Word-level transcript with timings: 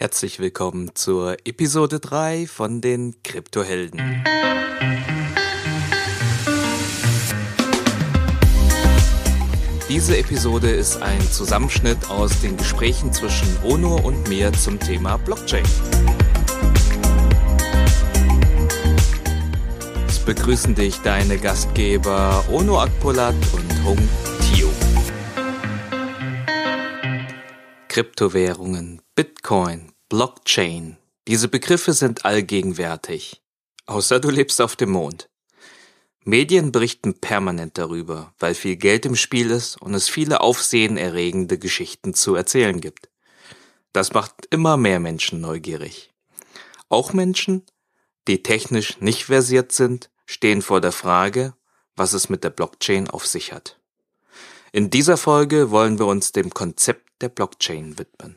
Herzlich 0.00 0.38
willkommen 0.38 0.92
zur 0.94 1.38
Episode 1.44 1.98
3 1.98 2.46
von 2.46 2.80
den 2.80 3.20
Kryptohelden. 3.24 4.22
Diese 9.88 10.16
Episode 10.16 10.70
ist 10.70 11.02
ein 11.02 11.20
Zusammenschnitt 11.20 12.10
aus 12.10 12.40
den 12.42 12.56
Gesprächen 12.56 13.12
zwischen 13.12 13.48
Ono 13.64 13.96
und 13.96 14.28
mir 14.28 14.52
zum 14.52 14.78
Thema 14.78 15.16
Blockchain. 15.16 15.64
Es 20.06 20.20
begrüßen 20.20 20.76
dich 20.76 20.98
deine 20.98 21.38
Gastgeber 21.38 22.44
Ono 22.52 22.80
Akpolat 22.80 23.34
und 23.52 23.84
Hung 23.84 23.98
Tio. 24.42 24.70
Kryptowährungen, 27.88 29.02
Bitcoin, 29.18 29.90
Blockchain. 30.08 30.96
Diese 31.26 31.48
Begriffe 31.48 31.92
sind 31.92 32.24
allgegenwärtig. 32.24 33.42
Außer 33.86 34.20
du 34.20 34.30
lebst 34.30 34.60
auf 34.60 34.76
dem 34.76 34.90
Mond. 34.90 35.28
Medien 36.22 36.70
berichten 36.70 37.14
permanent 37.18 37.78
darüber, 37.78 38.32
weil 38.38 38.54
viel 38.54 38.76
Geld 38.76 39.06
im 39.06 39.16
Spiel 39.16 39.50
ist 39.50 39.82
und 39.82 39.92
es 39.94 40.08
viele 40.08 40.40
aufsehenerregende 40.40 41.58
Geschichten 41.58 42.14
zu 42.14 42.36
erzählen 42.36 42.80
gibt. 42.80 43.08
Das 43.92 44.12
macht 44.12 44.46
immer 44.50 44.76
mehr 44.76 45.00
Menschen 45.00 45.40
neugierig. 45.40 46.12
Auch 46.88 47.12
Menschen, 47.12 47.66
die 48.28 48.44
technisch 48.44 49.00
nicht 49.00 49.24
versiert 49.24 49.72
sind, 49.72 50.10
stehen 50.26 50.62
vor 50.62 50.80
der 50.80 50.92
Frage, 50.92 51.54
was 51.96 52.12
es 52.12 52.28
mit 52.28 52.44
der 52.44 52.50
Blockchain 52.50 53.10
auf 53.10 53.26
sich 53.26 53.52
hat. 53.52 53.80
In 54.70 54.90
dieser 54.90 55.16
Folge 55.16 55.72
wollen 55.72 55.98
wir 55.98 56.06
uns 56.06 56.30
dem 56.30 56.50
Konzept 56.54 57.20
der 57.20 57.30
Blockchain 57.30 57.98
widmen. 57.98 58.36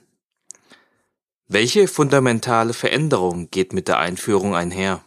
Welche 1.53 1.89
fundamentale 1.89 2.71
Veränderung 2.71 3.49
geht 3.49 3.73
mit 3.73 3.89
der 3.89 3.99
Einführung 3.99 4.55
einher? 4.55 5.03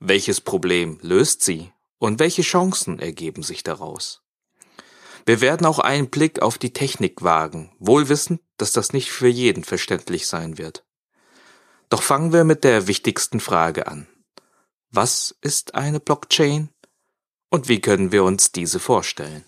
Welches 0.00 0.40
Problem 0.40 0.98
löst 1.02 1.44
sie 1.44 1.70
und 1.98 2.18
welche 2.18 2.42
Chancen 2.42 2.98
ergeben 2.98 3.44
sich 3.44 3.62
daraus? 3.62 4.24
Wir 5.24 5.40
werden 5.40 5.64
auch 5.64 5.78
einen 5.78 6.10
Blick 6.10 6.42
auf 6.42 6.58
die 6.58 6.72
Technik 6.72 7.22
wagen, 7.22 7.70
wohl 7.78 8.08
wissend, 8.08 8.40
dass 8.56 8.72
das 8.72 8.92
nicht 8.92 9.12
für 9.12 9.28
jeden 9.28 9.62
verständlich 9.62 10.26
sein 10.26 10.58
wird. 10.58 10.84
Doch 11.90 12.02
fangen 12.02 12.32
wir 12.32 12.42
mit 12.42 12.64
der 12.64 12.88
wichtigsten 12.88 13.38
Frage 13.38 13.86
an. 13.86 14.08
Was 14.90 15.32
ist 15.42 15.76
eine 15.76 16.00
Blockchain 16.00 16.70
und 17.50 17.68
wie 17.68 17.80
können 17.80 18.10
wir 18.10 18.24
uns 18.24 18.50
diese 18.50 18.80
vorstellen? 18.80 19.44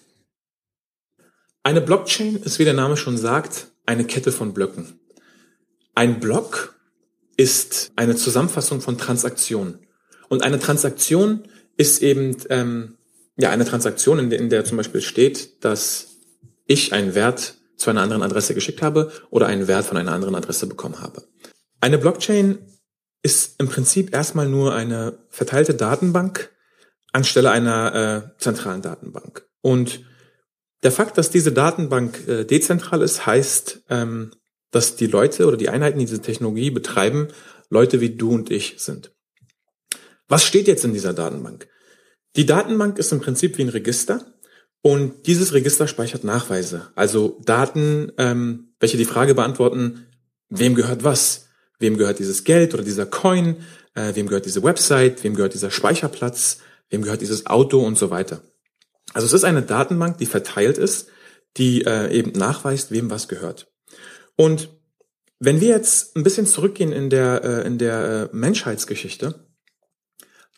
Eine 1.64 1.80
Blockchain 1.80 2.36
ist, 2.36 2.60
wie 2.60 2.64
der 2.64 2.74
Name 2.74 2.96
schon 2.96 3.18
sagt, 3.18 3.72
eine 3.84 4.04
Kette 4.04 4.30
von 4.30 4.54
Blöcken. 4.54 4.97
Ein 5.98 6.20
Block 6.20 6.76
ist 7.36 7.90
eine 7.96 8.14
Zusammenfassung 8.14 8.80
von 8.80 8.98
Transaktionen. 8.98 9.80
Und 10.28 10.44
eine 10.44 10.60
Transaktion 10.60 11.48
ist 11.76 12.02
eben 12.02 12.36
ähm, 12.50 12.98
ja 13.36 13.50
eine 13.50 13.64
Transaktion, 13.64 14.20
in 14.20 14.30
der, 14.30 14.38
in 14.38 14.48
der 14.48 14.64
zum 14.64 14.76
Beispiel 14.76 15.00
steht, 15.00 15.64
dass 15.64 16.18
ich 16.66 16.92
einen 16.92 17.16
Wert 17.16 17.56
zu 17.76 17.90
einer 17.90 18.02
anderen 18.02 18.22
Adresse 18.22 18.54
geschickt 18.54 18.80
habe 18.80 19.10
oder 19.30 19.48
einen 19.48 19.66
Wert 19.66 19.86
von 19.86 19.96
einer 19.96 20.12
anderen 20.12 20.36
Adresse 20.36 20.68
bekommen 20.68 21.02
habe. 21.02 21.24
Eine 21.80 21.98
Blockchain 21.98 22.58
ist 23.24 23.60
im 23.60 23.68
Prinzip 23.68 24.14
erstmal 24.14 24.48
nur 24.48 24.76
eine 24.76 25.18
verteilte 25.30 25.74
Datenbank 25.74 26.52
anstelle 27.10 27.50
einer 27.50 28.30
äh, 28.36 28.40
zentralen 28.40 28.82
Datenbank. 28.82 29.48
Und 29.62 30.04
der 30.84 30.92
Fakt, 30.92 31.18
dass 31.18 31.30
diese 31.30 31.50
Datenbank 31.50 32.28
äh, 32.28 32.44
dezentral 32.44 33.02
ist, 33.02 33.26
heißt, 33.26 33.82
ähm, 33.90 34.30
dass 34.70 34.96
die 34.96 35.06
Leute 35.06 35.46
oder 35.46 35.56
die 35.56 35.68
Einheiten, 35.68 35.98
die 35.98 36.04
diese 36.04 36.22
Technologie 36.22 36.70
betreiben, 36.70 37.28
Leute 37.70 38.00
wie 38.00 38.10
du 38.10 38.32
und 38.32 38.50
ich 38.50 38.76
sind. 38.78 39.12
Was 40.28 40.44
steht 40.44 40.68
jetzt 40.68 40.84
in 40.84 40.92
dieser 40.92 41.14
Datenbank? 41.14 41.68
Die 42.36 42.46
Datenbank 42.46 42.98
ist 42.98 43.12
im 43.12 43.20
Prinzip 43.20 43.58
wie 43.58 43.62
ein 43.62 43.70
Register 43.70 44.34
und 44.82 45.26
dieses 45.26 45.54
Register 45.54 45.88
speichert 45.88 46.24
Nachweise, 46.24 46.90
also 46.94 47.40
Daten, 47.44 48.12
ähm, 48.18 48.74
welche 48.78 48.96
die 48.96 49.04
Frage 49.04 49.34
beantworten, 49.34 50.06
wem 50.48 50.74
gehört 50.74 51.04
was? 51.04 51.48
Wem 51.78 51.96
gehört 51.96 52.18
dieses 52.18 52.44
Geld 52.44 52.74
oder 52.74 52.82
dieser 52.82 53.06
Coin? 53.06 53.56
Äh, 53.94 54.14
wem 54.14 54.26
gehört 54.26 54.46
diese 54.46 54.62
Website? 54.62 55.22
Wem 55.24 55.34
gehört 55.34 55.54
dieser 55.54 55.70
Speicherplatz? 55.70 56.58
Wem 56.90 57.02
gehört 57.02 57.20
dieses 57.20 57.46
Auto 57.46 57.80
und 57.80 57.96
so 57.96 58.10
weiter? 58.10 58.42
Also 59.14 59.26
es 59.26 59.32
ist 59.32 59.44
eine 59.44 59.62
Datenbank, 59.62 60.18
die 60.18 60.26
verteilt 60.26 60.78
ist, 60.78 61.08
die 61.56 61.84
äh, 61.84 62.12
eben 62.12 62.32
nachweist, 62.32 62.90
wem 62.90 63.10
was 63.10 63.28
gehört. 63.28 63.67
Und 64.38 64.68
wenn 65.40 65.60
wir 65.60 65.68
jetzt 65.68 66.16
ein 66.16 66.22
bisschen 66.22 66.46
zurückgehen 66.46 66.92
in 66.92 67.10
der, 67.10 67.42
äh, 67.42 67.66
in 67.66 67.76
der 67.78 68.30
äh, 68.32 68.36
Menschheitsgeschichte, 68.36 69.34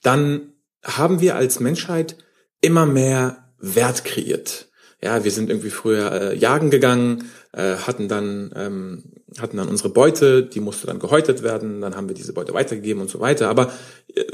dann 0.03 0.53
haben 0.85 1.21
wir 1.21 1.35
als 1.37 1.61
Menschheit 1.61 2.17
immer 2.61 2.85
mehr 2.85 3.51
Wert 3.59 4.05
kreiert. 4.05 4.69
Ja, 5.03 5.25
wir 5.25 5.31
sind 5.31 5.49
irgendwie 5.49 5.71
früher 5.71 6.13
äh, 6.13 6.37
jagen 6.37 6.71
gegangen, 6.71 7.31
äh, 7.53 7.77
hatten 7.77 8.07
dann 8.09 8.53
ähm, 8.55 9.13
hatten 9.39 9.57
dann 9.57 9.69
unsere 9.69 9.89
Beute, 9.89 10.43
die 10.43 10.61
musste 10.61 10.87
dann 10.87 10.99
gehäutet 10.99 11.43
werden, 11.43 11.81
dann 11.81 11.97
haben 11.97 12.09
wir 12.09 12.15
diese 12.15 12.33
Beute 12.35 12.53
weitergegeben 12.53 13.01
und 13.01 13.09
so 13.09 13.21
weiter. 13.21 13.49
Aber 13.49 13.73
äh, 14.15 14.25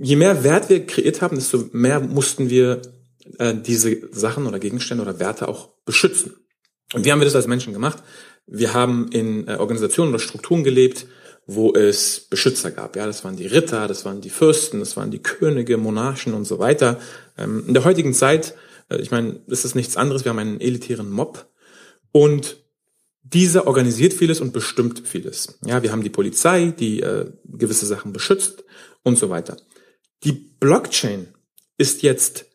je 0.00 0.16
mehr 0.16 0.44
Wert 0.44 0.70
wir 0.70 0.86
kreiert 0.86 1.20
haben, 1.20 1.36
desto 1.36 1.68
mehr 1.72 2.00
mussten 2.00 2.48
wir 2.48 2.80
äh, 3.38 3.54
diese 3.54 4.08
Sachen 4.12 4.46
oder 4.46 4.58
Gegenstände 4.58 5.02
oder 5.02 5.18
Werte 5.18 5.48
auch 5.48 5.68
beschützen. 5.84 6.36
Und 6.94 7.04
wie 7.04 7.12
haben 7.12 7.20
wir 7.20 7.26
das 7.26 7.36
als 7.36 7.46
Menschen 7.46 7.72
gemacht? 7.72 8.02
Wir 8.46 8.74
haben 8.74 9.08
in 9.08 9.48
äh, 9.48 9.56
Organisationen 9.56 10.10
oder 10.10 10.18
Strukturen 10.18 10.64
gelebt, 10.64 11.06
wo 11.46 11.72
es 11.72 12.20
Beschützer 12.20 12.70
gab. 12.70 12.96
Ja, 12.96 13.06
das 13.06 13.24
waren 13.24 13.36
die 13.36 13.46
Ritter, 13.46 13.86
das 13.86 14.04
waren 14.04 14.20
die 14.20 14.30
Fürsten, 14.30 14.80
das 14.80 14.96
waren 14.96 15.10
die 15.10 15.22
Könige, 15.22 15.76
Monarchen 15.76 16.34
und 16.34 16.44
so 16.44 16.58
weiter. 16.58 17.00
Ähm, 17.36 17.64
in 17.66 17.74
der 17.74 17.84
heutigen 17.84 18.14
Zeit, 18.14 18.54
äh, 18.88 18.96
ich 18.96 19.10
meine, 19.10 19.40
ist 19.46 19.64
es 19.64 19.74
nichts 19.74 19.96
anderes. 19.96 20.24
Wir 20.24 20.30
haben 20.30 20.38
einen 20.38 20.60
elitären 20.60 21.10
Mob 21.10 21.46
und 22.12 22.64
dieser 23.22 23.66
organisiert 23.66 24.12
vieles 24.12 24.40
und 24.40 24.52
bestimmt 24.52 25.02
vieles. 25.06 25.58
Ja, 25.64 25.82
wir 25.82 25.92
haben 25.92 26.02
die 26.02 26.10
Polizei, 26.10 26.74
die 26.78 27.00
äh, 27.00 27.30
gewisse 27.44 27.86
Sachen 27.86 28.12
beschützt 28.12 28.64
und 29.02 29.18
so 29.18 29.30
weiter. 29.30 29.56
Die 30.24 30.32
Blockchain 30.32 31.28
ist 31.78 32.02
jetzt 32.02 32.46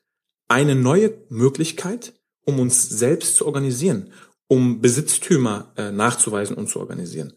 eine 0.48 0.76
neue 0.76 1.14
Möglichkeit, 1.30 2.14
um 2.46 2.60
uns 2.60 2.90
selbst 2.90 3.36
zu 3.36 3.46
organisieren, 3.46 4.12
um 4.50 4.82
Besitztümer 4.82 5.72
äh, 5.78 5.92
nachzuweisen 5.92 6.58
und 6.58 6.68
zu 6.68 6.80
organisieren. 6.80 7.34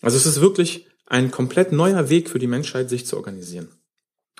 Also 0.00 0.16
es 0.16 0.26
ist 0.26 0.40
wirklich 0.40 0.88
ein 1.04 1.30
komplett 1.30 1.70
neuer 1.70 2.08
Weg 2.08 2.30
für 2.30 2.40
die 2.40 2.48
Menschheit, 2.48 2.88
sich 2.88 3.06
zu 3.06 3.16
organisieren. 3.16 3.68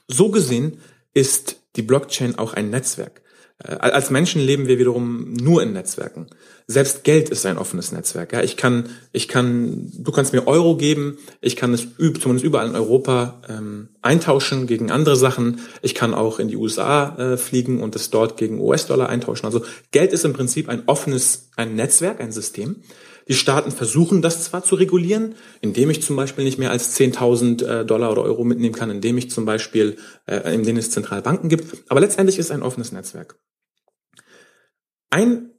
So 0.09 0.31
gesehen 0.31 0.79
ist 1.15 1.61
die 1.77 1.83
Blockchain 1.83 2.37
auch 2.37 2.55
ein 2.55 2.71
Netzwerk. 2.71 3.23
Äh, 3.63 3.73
als 3.77 4.11
Menschen 4.11 4.41
leben 4.41 4.67
wir 4.67 4.79
wiederum 4.79 5.33
nur 5.33 5.63
in 5.63 5.73
Netzwerken. 5.73 6.27
Selbst 6.67 7.05
Geld 7.05 7.31
ist 7.31 7.47
ein 7.47 7.59
offenes 7.59 7.93
Netzwerk. 7.93 8.33
Ja, 8.33 8.43
ich 8.43 8.57
kann, 8.57 8.89
ich 9.13 9.29
kann, 9.29 9.93
du 9.97 10.11
kannst 10.13 10.33
mir 10.33 10.47
Euro 10.47 10.77
geben, 10.77 11.19
ich 11.41 11.57
kann 11.57 11.73
es 11.73 11.87
zumindest 11.97 12.45
überall 12.45 12.69
in 12.69 12.75
Europa 12.75 13.41
ähm, 13.49 13.89
eintauschen 14.03 14.67
gegen 14.67 14.91
andere 14.91 15.17
Sachen. 15.17 15.61
Ich 15.83 15.95
kann 15.95 16.13
auch 16.13 16.39
in 16.39 16.49
die 16.49 16.57
USA 16.57 17.17
äh, 17.17 17.37
fliegen 17.37 17.81
und 17.81 17.95
es 17.97 18.11
dort 18.11 18.37
gegen 18.37 18.61
US-Dollar 18.61 19.09
eintauschen. 19.09 19.47
Also 19.47 19.63
Geld 19.93 20.13
ist 20.13 20.25
im 20.25 20.33
Prinzip 20.33 20.69
ein 20.69 20.83
offenes, 20.87 21.51
ein 21.57 21.77
Netzwerk, 21.77 22.21
ein 22.21 22.33
System. 22.33 22.77
Die 23.29 23.35
Staaten 23.35 23.73
versuchen 23.73 24.23
das 24.23 24.45
zwar 24.45 24.63
zu 24.63 24.77
regulieren, 24.77 25.35
indem 25.61 25.91
ich 25.91 26.03
zum 26.03 26.15
Beispiel 26.15 26.45
nicht 26.45 26.59
mehr 26.59 26.71
als 26.71 26.97
10.000 26.97 27.65
äh, 27.65 27.85
Dollar 27.85 28.13
oder 28.13 28.23
Euro 28.23 28.45
mitnehmen 28.45 28.75
kann, 28.75 28.91
indem 28.91 29.19
ich 29.19 29.31
zum 29.31 29.45
Beispiel, 29.45 29.97
äh, 30.27 30.55
in 30.55 30.63
denen 30.63 30.79
es 30.79 30.93
Zentralbanken 30.93 31.49
gibt, 31.49 31.77
aber 31.89 32.01
letztendlich 32.01 32.39
ist 32.39 32.53
ein 32.53 32.63
offenes 32.63 32.93
Netzwerk. 32.93 33.39
Ein 35.11 35.51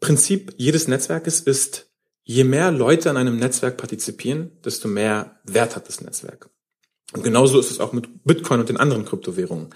Prinzip 0.00 0.54
jedes 0.56 0.88
Netzwerkes 0.88 1.40
ist, 1.40 1.90
je 2.22 2.44
mehr 2.44 2.70
Leute 2.70 3.10
an 3.10 3.18
einem 3.18 3.36
Netzwerk 3.36 3.76
partizipieren, 3.76 4.52
desto 4.64 4.88
mehr 4.88 5.40
Wert 5.44 5.76
hat 5.76 5.88
das 5.88 6.00
Netzwerk. 6.00 6.48
Und 7.12 7.22
genauso 7.22 7.58
ist 7.58 7.70
es 7.70 7.80
auch 7.80 7.92
mit 7.92 8.24
Bitcoin 8.24 8.60
und 8.60 8.68
den 8.68 8.76
anderen 8.78 9.04
Kryptowährungen. 9.04 9.70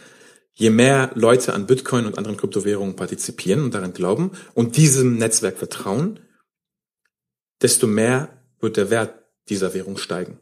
Je 0.52 0.70
mehr 0.70 1.10
Leute 1.14 1.52
an 1.52 1.66
Bitcoin 1.66 2.06
und 2.06 2.16
anderen 2.16 2.36
Kryptowährungen 2.36 2.96
partizipieren 2.96 3.64
und 3.64 3.74
daran 3.74 3.92
glauben 3.92 4.30
und 4.54 4.76
diesem 4.76 5.18
Netzwerk 5.18 5.58
vertrauen, 5.58 6.20
desto 7.64 7.86
mehr 7.86 8.28
wird 8.60 8.76
der 8.76 8.90
Wert 8.90 9.24
dieser 9.48 9.72
Währung 9.72 9.96
steigen. 9.96 10.38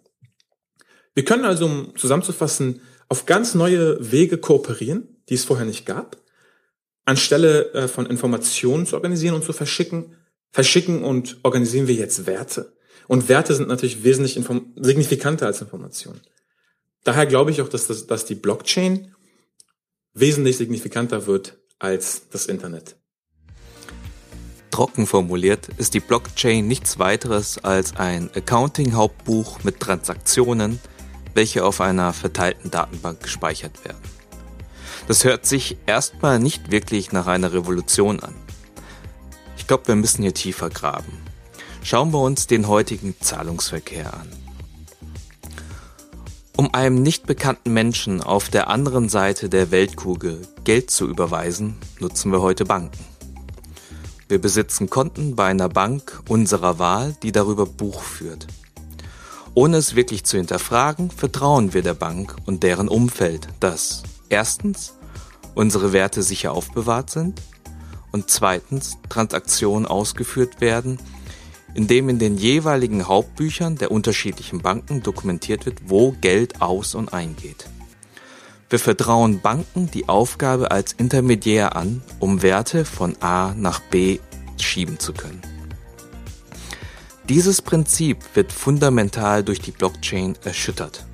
Wir 1.15 1.25
können 1.25 1.45
also, 1.45 1.67
um 1.67 1.97
zusammenzufassen, 1.97 2.81
auf 3.09 3.27
ganz 3.27 3.55
neue 3.55 4.11
Wege 4.11 4.39
kooperieren, 4.39 5.23
die 5.29 5.35
es 5.35 5.45
vorher 5.45 5.65
nicht 5.65 5.87
gab. 5.87 6.17
Anstelle 7.05 7.73
äh, 7.75 7.87
von 7.87 8.07
Informationen 8.07 8.87
zu 8.87 8.97
organisieren 8.97 9.37
und 9.37 9.45
zu 9.45 9.53
verschicken, 9.53 10.17
verschicken 10.51 11.05
und 11.05 11.39
organisieren 11.45 11.87
wir 11.87 11.95
jetzt 11.95 12.27
Werte. 12.27 12.77
Und 13.07 13.29
Werte 13.29 13.55
sind 13.55 13.69
natürlich 13.69 14.03
wesentlich 14.03 14.35
signifikanter 14.77 15.47
als 15.47 15.61
Informationen. 15.61 16.21
Daher 17.05 17.27
glaube 17.27 17.53
ich 17.53 17.63
auch, 17.63 17.69
dass, 17.69 17.87
das, 17.87 18.09
dass 18.09 18.25
die 18.25 18.35
Blockchain 18.35 19.15
wesentlich 20.13 20.57
signifikanter 20.57 21.27
wird 21.27 21.57
als 21.79 22.29
das 22.31 22.47
Internet. 22.47 22.97
Trocken 24.73 25.07
formuliert 25.07 25.69
ist 25.77 25.93
die 25.95 26.01
Blockchain 26.01 26.67
nichts 26.67 26.99
weiteres 26.99 27.63
als 27.63 27.95
ein 27.97 28.31
Accounting-Hauptbuch 28.35 29.63
mit 29.63 29.79
Transaktionen, 29.79 30.81
welche 31.35 31.65
auf 31.65 31.81
einer 31.83 32.13
verteilten 32.15 32.71
Datenbank 32.71 33.21
gespeichert 33.23 33.85
werden. 33.85 34.01
Das 35.07 35.25
hört 35.25 35.45
sich 35.45 35.77
erstmal 35.87 36.39
nicht 36.39 36.71
wirklich 36.71 37.13
nach 37.13 37.27
einer 37.27 37.53
Revolution 37.53 38.21
an. 38.21 38.35
Ich 39.59 39.67
glaube, 39.67 39.89
wir 39.89 39.95
müssen 39.95 40.23
hier 40.23 40.35
tiefer 40.35 40.71
graben. 40.71 41.19
Schauen 41.83 42.13
wir 42.13 42.21
uns 42.21 42.47
den 42.47 42.67
heutigen 42.67 43.15
Zahlungsverkehr 43.21 44.15
an. 44.15 44.29
Um 46.57 46.73
einem 46.73 47.03
nicht 47.03 47.27
bekannten 47.27 47.75
Menschen 47.75 48.23
auf 48.23 48.49
der 48.49 48.69
anderen 48.69 49.11
Seite 49.11 49.51
der 49.51 49.71
Weltkugel 49.71 50.41
Geld 50.65 50.91
zu 50.91 51.09
überweisen, 51.09 51.77
nutzen 51.99 52.33
wir 52.33 52.41
heute 52.41 52.65
Banken. 52.65 53.12
Wir 54.33 54.41
besitzen 54.41 54.89
Konten 54.89 55.37
bei 55.37 55.45
einer 55.45 55.69
Bank 55.69 56.23
unserer 56.27 56.79
Wahl, 56.79 57.15
die 57.23 57.33
darüber 57.33 57.67
Buch 57.67 58.01
führt. 58.01 58.47
Ohne 59.53 59.77
es 59.77 59.95
wirklich 59.95 60.25
zu 60.25 60.39
hinterfragen, 60.39 61.11
vertrauen 61.11 61.75
wir 61.75 61.83
der 61.83 61.93
Bank 61.93 62.35
und 62.47 62.63
deren 62.63 62.89
Umfeld, 62.89 63.47
dass 63.61 64.05
erstens 64.31 64.95
unsere 65.55 65.93
Werte 65.93 66.23
sicher 66.23 66.53
aufbewahrt 66.53 67.11
sind 67.11 67.43
und 68.11 68.31
zweitens 68.31 68.97
Transaktionen 69.11 69.85
ausgeführt 69.85 70.63
werden, 70.63 70.99
indem 71.75 72.09
in 72.09 72.19
den 72.19 72.39
jeweiligen 72.39 73.09
Hauptbüchern 73.09 73.77
der 73.77 73.91
unterschiedlichen 73.91 74.63
Banken 74.63 75.03
dokumentiert 75.03 75.67
wird, 75.67 75.91
wo 75.91 76.13
Geld 76.23 76.63
aus 76.63 76.95
und 76.95 77.13
eingeht. 77.13 77.67
Wir 78.73 78.79
vertrauen 78.79 79.43
Banken 79.43 79.91
die 79.91 80.09
Aufgabe 80.09 80.71
als 80.71 80.95
Intermediär 80.95 81.77
an, 81.77 82.03
um 82.21 82.41
Werte 82.41 82.87
von 82.87 83.15
A 83.21 83.53
nach 83.55 83.81
B 83.81 84.19
schieben 84.59 84.99
zu 84.99 85.13
können. 85.13 85.43
Dieses 87.29 87.61
Prinzip 87.61 88.17
wird 88.33 88.51
fundamental 88.51 89.45
durch 89.45 89.61
die 89.61 89.73
Blockchain 89.73 90.39
erschüttert. 90.43 91.05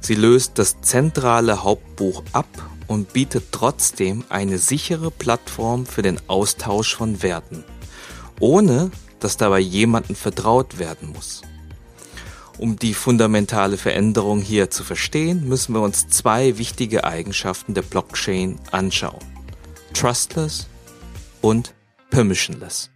Sie 0.00 0.14
löst 0.14 0.52
das 0.54 0.82
zentrale 0.82 1.64
Hauptbuch 1.64 2.22
ab 2.30 2.46
und 2.86 3.12
bietet 3.12 3.46
trotzdem 3.50 4.22
eine 4.28 4.58
sichere 4.58 5.10
Plattform 5.10 5.86
für 5.86 6.02
den 6.02 6.20
Austausch 6.28 6.94
von 6.94 7.24
Werten, 7.24 7.64
ohne 8.38 8.92
dass 9.18 9.36
dabei 9.36 9.58
jemandem 9.58 10.14
vertraut 10.14 10.78
werden 10.78 11.12
muss. 11.12 11.42
Um 12.56 12.78
die 12.78 12.94
fundamentale 12.94 13.76
Veränderung 13.76 14.40
hier 14.40 14.70
zu 14.70 14.84
verstehen, 14.84 15.48
müssen 15.48 15.74
wir 15.74 15.80
uns 15.80 16.08
zwei 16.08 16.56
wichtige 16.56 17.04
Eigenschaften 17.04 17.74
der 17.74 17.82
Blockchain 17.82 18.60
anschauen. 18.70 19.24
Trustless 19.92 20.68
und 21.40 21.74
Permissionless. 22.10 22.90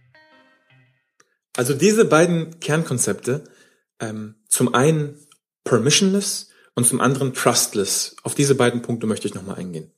Also 1.57 1.73
diese 1.73 2.05
beiden 2.05 2.59
Kernkonzepte, 2.61 3.43
ähm, 3.99 4.35
zum 4.47 4.73
einen 4.73 5.19
permissionless 5.65 6.51
und 6.75 6.87
zum 6.87 7.01
anderen 7.01 7.33
trustless, 7.33 8.15
auf 8.23 8.33
diese 8.33 8.55
beiden 8.55 8.81
Punkte 8.81 9.07
möchte 9.07 9.27
ich 9.27 9.33
nochmal 9.33 9.57
eingehen. 9.57 9.91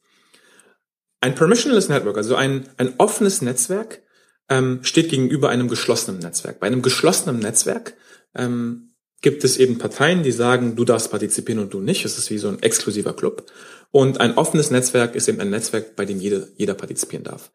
Ein 1.21 1.35
permissionless 1.35 1.87
Network, 1.87 2.17
also 2.17 2.35
ein, 2.35 2.67
ein 2.77 2.95
offenes 2.97 3.43
Netzwerk, 3.43 4.01
ähm, 4.49 4.83
steht 4.83 5.09
gegenüber 5.09 5.49
einem 5.49 5.67
geschlossenen 5.67 6.19
Netzwerk. 6.19 6.59
Bei 6.59 6.65
einem 6.65 6.81
geschlossenen 6.81 7.37
Netzwerk 7.37 7.93
ähm, 8.33 8.90
gibt 9.21 9.43
es 9.43 9.57
eben 9.57 9.77
Parteien, 9.77 10.23
die 10.23 10.31
sagen, 10.31 10.75
du 10.75 10.83
darfst 10.83 11.11
partizipieren 11.11 11.61
und 11.61 11.73
du 11.73 11.79
nicht. 11.79 12.05
Es 12.05 12.17
ist 12.17 12.29
wie 12.31 12.39
so 12.39 12.49
ein 12.49 12.61
exklusiver 12.61 13.13
Club. 13.13 13.45
Und 13.91 14.19
ein 14.19 14.37
offenes 14.37 14.71
Netzwerk 14.71 15.15
ist 15.15 15.27
eben 15.27 15.39
ein 15.39 15.49
Netzwerk, 15.49 15.95
bei 15.95 16.05
dem 16.05 16.19
jeder, 16.19 16.47
jeder 16.55 16.73
partizipieren 16.73 17.23
darf. 17.23 17.51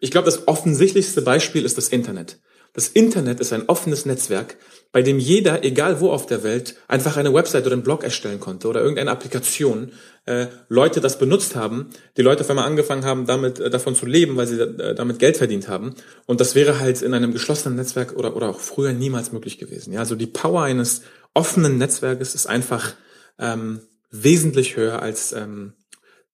Ich 0.00 0.10
glaube, 0.10 0.26
das 0.26 0.46
offensichtlichste 0.48 1.22
Beispiel 1.22 1.64
ist 1.64 1.76
das 1.76 1.88
Internet. 1.88 2.40
Das 2.74 2.88
Internet 2.88 3.38
ist 3.38 3.52
ein 3.52 3.68
offenes 3.68 4.04
Netzwerk, 4.04 4.56
bei 4.90 5.02
dem 5.02 5.20
jeder, 5.20 5.62
egal 5.62 6.00
wo 6.00 6.10
auf 6.10 6.26
der 6.26 6.42
Welt, 6.42 6.74
einfach 6.88 7.16
eine 7.16 7.32
Website 7.32 7.64
oder 7.66 7.74
einen 7.74 7.84
Blog 7.84 8.02
erstellen 8.02 8.40
konnte 8.40 8.66
oder 8.66 8.80
irgendeine 8.80 9.12
Applikation. 9.12 9.92
Äh, 10.26 10.48
Leute 10.68 11.00
das 11.00 11.20
benutzt 11.20 11.54
haben, 11.54 11.90
die 12.16 12.22
Leute 12.22 12.42
auf 12.42 12.50
einmal 12.50 12.66
angefangen 12.66 13.04
haben, 13.04 13.26
damit 13.26 13.60
äh, 13.60 13.70
davon 13.70 13.94
zu 13.94 14.06
leben, 14.06 14.36
weil 14.36 14.48
sie 14.48 14.60
äh, 14.60 14.94
damit 14.96 15.20
Geld 15.20 15.36
verdient 15.36 15.68
haben. 15.68 15.94
Und 16.26 16.40
das 16.40 16.56
wäre 16.56 16.80
halt 16.80 17.00
in 17.00 17.14
einem 17.14 17.32
geschlossenen 17.32 17.76
Netzwerk 17.76 18.16
oder 18.16 18.34
oder 18.34 18.50
auch 18.50 18.58
früher 18.58 18.92
niemals 18.92 19.30
möglich 19.30 19.58
gewesen. 19.58 19.92
Ja, 19.92 20.00
also 20.00 20.16
die 20.16 20.26
Power 20.26 20.62
eines 20.62 21.02
offenen 21.32 21.78
Netzwerkes 21.78 22.34
ist 22.34 22.46
einfach 22.46 22.94
ähm, 23.38 23.82
wesentlich 24.10 24.76
höher 24.76 25.00
als 25.00 25.32
ähm, 25.32 25.74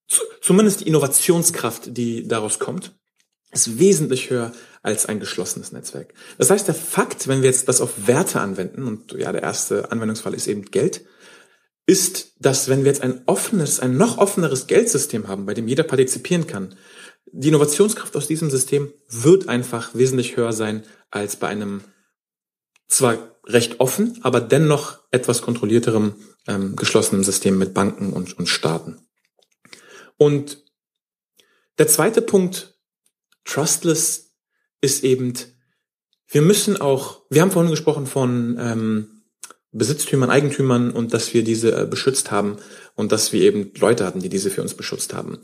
zu, 0.09 0.23
zumindest 0.41 0.81
die 0.81 0.89
Innovationskraft, 0.89 1.97
die 1.99 2.27
daraus 2.27 2.59
kommt 2.59 2.93
ist 3.53 3.79
wesentlich 3.79 4.31
höher 4.31 4.53
als 4.83 5.07
ein 5.07 5.21
geschlossenes 5.21 5.73
Netzwerk. 5.73 6.15
Das 6.39 6.51
heißt, 6.51 6.67
der 6.67 6.75
Fakt, 6.75 7.29
wenn 7.29 7.43
wir 7.43 7.51
jetzt 7.51 7.69
das 7.69 7.81
auf 7.81 8.07
Werte 8.07 8.41
anwenden, 8.41 8.85
und 8.85 9.13
ja, 9.13 9.33
der 9.33 9.43
erste 9.43 9.93
Anwendungsfall 9.93 10.35
ist 10.35 10.47
eben 10.47 10.65
Geld, 10.65 11.05
ist, 11.87 12.35
dass 12.39 12.69
wenn 12.69 12.85
wir 12.85 12.91
jetzt 12.91 13.03
ein 13.03 13.23
offenes, 13.27 13.81
ein 13.81 13.97
noch 13.97 14.19
offeneres 14.19 14.67
Geldsystem 14.67 15.29
haben, 15.29 15.47
bei 15.47 15.55
dem 15.55 15.69
jeder 15.69 15.83
partizipieren 15.83 16.47
kann, 16.47 16.77
die 17.33 17.49
Innovationskraft 17.49 18.17
aus 18.17 18.27
diesem 18.27 18.51
System 18.51 18.93
wird 19.09 19.49
einfach 19.49 19.95
wesentlich 19.95 20.37
höher 20.37 20.53
sein 20.53 20.85
als 21.11 21.37
bei 21.37 21.49
einem 21.49 21.83
zwar 22.89 23.41
recht 23.47 23.81
offen, 23.81 24.19
aber 24.23 24.41
dennoch 24.41 25.01
etwas 25.11 25.43
kontrollierterem 25.43 26.15
ähm, 26.47 26.77
geschlossenen 26.77 27.25
System 27.25 27.59
mit 27.59 27.75
Banken 27.75 28.13
und, 28.13 28.39
und 28.39 28.49
Staaten. 28.49 29.07
Und 30.17 30.65
der 31.79 31.89
zweite 31.89 32.21
Punkt, 32.21 32.79
Trustless 33.45 34.30
ist 34.81 35.05
eben, 35.05 35.35
wir 36.29 36.43
müssen 36.43 36.81
auch, 36.81 37.23
wir 37.31 37.43
haben 37.43 37.51
vorhin 37.51 37.71
gesprochen 37.71 38.07
von 38.07 38.57
ähm, 38.59 39.23
Besitztümern, 39.73 40.31
Eigentümern 40.31 40.91
und 40.91 41.15
dass 41.15 41.33
wir 41.35 41.45
diese 41.45 41.83
äh, 41.83 41.87
beschützt 41.87 42.31
haben 42.31 42.57
und 42.95 43.13
dass 43.13 43.33
wir 43.33 43.43
eben 43.43 43.73
Leute 43.79 44.05
hatten, 44.05 44.21
die 44.21 44.29
diese 44.29 44.51
für 44.51 44.63
uns 44.63 44.75
beschützt 44.75 45.15
haben. 45.15 45.39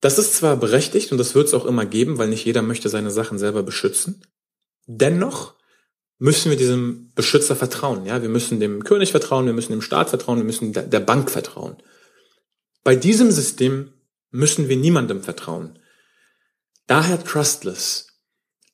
Das 0.00 0.18
ist 0.18 0.34
zwar 0.34 0.56
berechtigt 0.56 1.12
und 1.12 1.18
das 1.18 1.34
wird 1.34 1.48
es 1.48 1.54
auch 1.54 1.64
immer 1.64 1.86
geben, 1.86 2.18
weil 2.18 2.28
nicht 2.28 2.44
jeder 2.44 2.62
möchte 2.62 2.88
seine 2.88 3.10
Sachen 3.10 3.38
selber 3.38 3.62
beschützen. 3.62 4.22
Dennoch 4.86 5.54
müssen 6.18 6.50
wir 6.50 6.58
diesem 6.58 7.12
Beschützer 7.14 7.56
vertrauen. 7.56 8.04
Ja, 8.06 8.22
wir 8.22 8.28
müssen 8.28 8.60
dem 8.60 8.84
König 8.84 9.10
vertrauen, 9.10 9.46
wir 9.46 9.52
müssen 9.52 9.72
dem 9.72 9.82
Staat 9.82 10.10
vertrauen, 10.10 10.38
wir 10.38 10.44
müssen 10.44 10.72
der 10.72 11.00
Bank 11.00 11.30
vertrauen. 11.30 11.76
Bei 12.84 12.96
diesem 12.96 13.30
System 13.30 13.92
müssen 14.30 14.68
wir 14.68 14.76
niemandem 14.76 15.22
vertrauen. 15.22 15.78
Daher 16.86 17.22
trustless. 17.22 18.05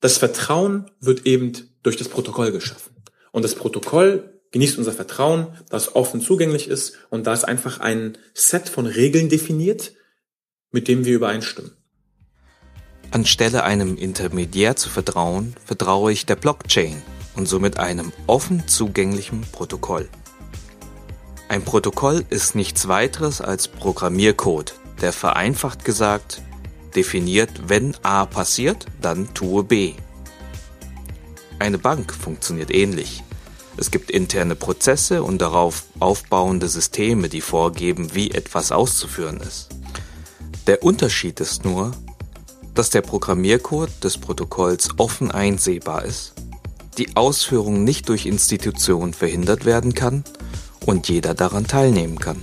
Das 0.02 0.18
Vertrauen 0.18 0.90
wird 1.00 1.26
eben 1.26 1.52
durch 1.84 1.96
das 1.96 2.08
Protokoll 2.08 2.50
geschaffen. 2.50 2.92
Und 3.30 3.44
das 3.44 3.54
Protokoll 3.54 4.40
genießt 4.50 4.76
unser 4.76 4.92
Vertrauen, 4.92 5.56
das 5.70 5.94
offen 5.94 6.20
zugänglich 6.20 6.66
ist 6.66 6.98
und 7.08 7.28
da 7.28 7.32
ist 7.32 7.44
einfach 7.44 7.78
ein 7.78 8.18
Set 8.34 8.68
von 8.68 8.86
Regeln 8.86 9.28
definiert, 9.28 9.92
mit 10.72 10.88
dem 10.88 11.04
wir 11.04 11.14
übereinstimmen. 11.14 11.70
Anstelle 13.12 13.62
einem 13.62 13.96
Intermediär 13.96 14.74
zu 14.74 14.90
vertrauen, 14.90 15.54
vertraue 15.64 16.10
ich 16.10 16.26
der 16.26 16.36
Blockchain 16.36 17.00
und 17.36 17.46
somit 17.46 17.78
einem 17.78 18.12
offen 18.26 18.66
zugänglichen 18.66 19.42
Protokoll. 19.52 20.08
Ein 21.48 21.62
Protokoll 21.62 22.24
ist 22.28 22.56
nichts 22.56 22.88
weiteres 22.88 23.40
als 23.40 23.68
Programmiercode, 23.68 24.74
der 25.00 25.12
vereinfacht 25.12 25.84
gesagt 25.84 26.42
definiert, 26.96 27.50
wenn 27.68 27.96
A 28.02 28.26
passiert, 28.26 28.86
dann 29.00 29.32
tue 29.34 29.64
B. 29.64 29.94
Eine 31.58 31.78
Bank 31.78 32.12
funktioniert 32.12 32.72
ähnlich. 32.72 33.22
Es 33.76 33.90
gibt 33.90 34.10
interne 34.10 34.54
Prozesse 34.54 35.22
und 35.22 35.40
darauf 35.40 35.84
aufbauende 35.98 36.68
Systeme, 36.68 37.28
die 37.28 37.40
vorgeben, 37.40 38.14
wie 38.14 38.30
etwas 38.30 38.72
auszuführen 38.72 39.38
ist. 39.40 39.68
Der 40.66 40.82
Unterschied 40.82 41.40
ist 41.40 41.64
nur, 41.64 41.92
dass 42.74 42.90
der 42.90 43.02
Programmiercode 43.02 44.04
des 44.04 44.18
Protokolls 44.18 44.90
offen 44.98 45.30
einsehbar 45.30 46.04
ist, 46.04 46.34
die 46.98 47.16
Ausführung 47.16 47.84
nicht 47.84 48.08
durch 48.08 48.26
Institutionen 48.26 49.14
verhindert 49.14 49.64
werden 49.64 49.94
kann 49.94 50.24
und 50.84 51.08
jeder 51.08 51.34
daran 51.34 51.66
teilnehmen 51.66 52.18
kann. 52.18 52.40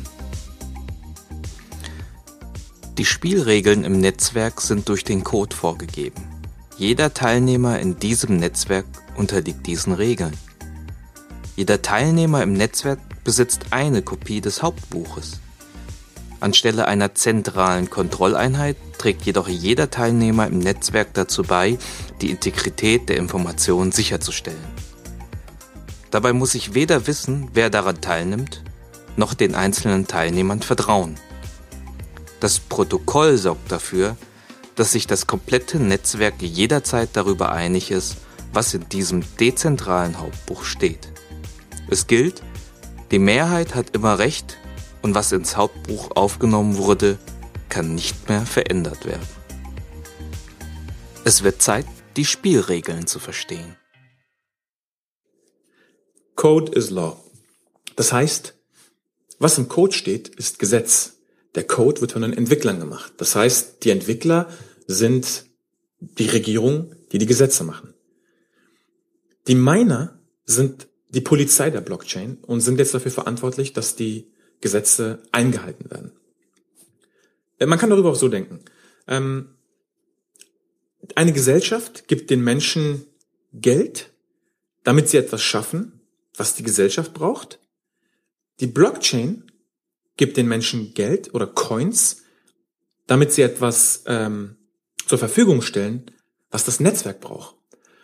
Die 3.00 3.06
Spielregeln 3.06 3.86
im 3.86 4.02
Netzwerk 4.02 4.60
sind 4.60 4.90
durch 4.90 5.06
den 5.06 5.24
Code 5.24 5.56
vorgegeben. 5.56 6.22
Jeder 6.76 7.14
Teilnehmer 7.14 7.80
in 7.80 7.98
diesem 7.98 8.36
Netzwerk 8.36 8.84
unterliegt 9.16 9.66
diesen 9.68 9.94
Regeln. 9.94 10.36
Jeder 11.56 11.82
Teilnehmer 11.82 12.44
im 12.44 12.52
Netzwerk 12.52 13.00
besitzt 13.24 13.68
eine 13.72 14.02
Kopie 14.02 14.42
des 14.42 14.62
Hauptbuches. 14.62 15.40
Anstelle 16.42 16.90
einer 16.90 17.16
zentralen 17.16 17.90
Kontrolleinheit 17.90 18.76
trägt 18.98 19.26
jedoch 19.26 19.48
jeder 19.48 19.90
Teilnehmer 19.90 20.48
im 20.48 20.60
Netzwerk 20.60 21.14
dazu 21.14 21.44
bei, 21.44 21.78
die 22.20 22.32
Integrität 22.32 23.08
der 23.08 23.16
Informationen 23.16 23.94
sicherzustellen. 23.94 24.60
Dabei 26.12 26.34
muss 26.34 26.54
ich 26.54 26.74
weder 26.74 27.08
wissen, 27.08 27.48
wer 27.54 27.70
daran 27.70 28.02
teilnimmt, 28.02 28.62
noch 29.16 29.34
den 29.34 29.56
einzelnen 29.56 30.06
Teilnehmern 30.06 30.62
vertrauen. 30.62 31.16
Das 32.40 32.60
Protokoll 32.60 33.38
sorgt 33.38 33.72
dafür, 33.72 34.16
dass 34.76 34.94
sich 34.94 35.08
das 35.08 35.28
komplette 35.28 35.80
Netzwerk 35.80 36.42
jederzeit 36.42 37.10
darüber 37.14 37.52
einig 37.52 37.92
ist, 37.92 38.16
was 38.54 38.74
in 38.74 38.88
diesem 38.90 39.24
dezentralen 39.38 40.20
Hauptbuch 40.20 40.64
steht. 40.64 41.10
Es 41.90 42.08
gilt, 42.08 42.42
die 43.12 43.20
Mehrheit 43.20 43.76
hat 43.76 43.96
immer 43.96 44.20
recht 44.20 44.58
und 45.02 45.16
was 45.16 45.32
ins 45.32 45.58
Hauptbuch 45.58 46.12
aufgenommen 46.16 46.78
wurde, 46.78 47.18
kann 47.68 47.96
nicht 47.96 48.30
mehr 48.30 48.46
verändert 48.46 49.06
werden. 49.06 49.28
Es 51.26 51.44
wird 51.44 51.62
Zeit, 51.62 51.86
die 52.16 52.26
Spielregeln 52.26 53.06
zu 53.06 53.20
verstehen. 53.20 53.76
Code 56.36 56.72
is 56.72 56.90
Law. 56.90 57.18
Das 57.96 58.14
heißt, 58.14 58.56
was 59.40 59.58
im 59.58 59.68
Code 59.68 59.94
steht, 59.94 60.30
ist 60.30 60.58
Gesetz. 60.58 61.19
Der 61.56 61.66
Code 61.66 62.02
wird 62.02 62.12
von 62.12 62.22
den 62.22 62.34
Entwicklern 62.34 62.80
gemacht. 62.80 63.14
Das 63.18 63.36
heißt, 63.36 63.84
die 63.84 63.90
Entwickler 63.90 64.50
sind 64.88 65.46
die 66.00 66.28
Regierung, 66.28 66.96
die 67.12 67.18
die 67.18 67.26
Gesetze 67.26 67.64
machen. 67.64 67.94
Die 69.48 69.56
Miner 69.56 70.20
sind 70.46 70.88
die 71.10 71.22
Polizei 71.22 71.70
der 71.70 71.82
Blockchain 71.82 72.38
und 72.42 72.62
sind 72.62 72.78
jetzt 72.78 72.94
dafür 72.94 73.12
verantwortlich, 73.12 73.74
dass 73.74 73.96
die 73.96 74.32
Gesetze 74.62 75.24
eingehalten 75.32 75.90
werden. 75.90 76.12
Äh, 77.58 77.66
man 77.66 77.80
kann 77.80 77.90
darüber 77.90 78.12
auch 78.12 78.16
so 78.16 78.30
denken. 78.30 78.60
Ähm, 79.08 79.56
eine 81.16 81.34
Gesellschaft 81.34 82.08
gibt 82.08 82.30
den 82.30 82.44
Menschen 82.44 83.06
Geld, 83.54 84.12
damit 84.84 85.10
sie 85.10 85.18
etwas 85.18 85.42
schaffen, 85.42 86.02
was 86.36 86.56
die 86.56 86.64
Gesellschaft 86.64 87.14
braucht. 87.14 87.60
Die 88.60 88.68
Blockchain 88.68 89.49
gibt 90.20 90.36
den 90.36 90.50
Menschen 90.50 90.94
Geld 90.94 91.34
oder 91.34 91.48
Coins, 91.48 92.24
damit 93.08 93.32
sie 93.32 93.42
etwas 93.42 94.04
ähm, 94.06 94.58
zur 95.08 95.18
Verfügung 95.18 95.62
stellen, 95.62 96.12
was 96.52 96.66
das 96.66 96.82
Netzwerk 96.82 97.22
braucht. 97.22 97.56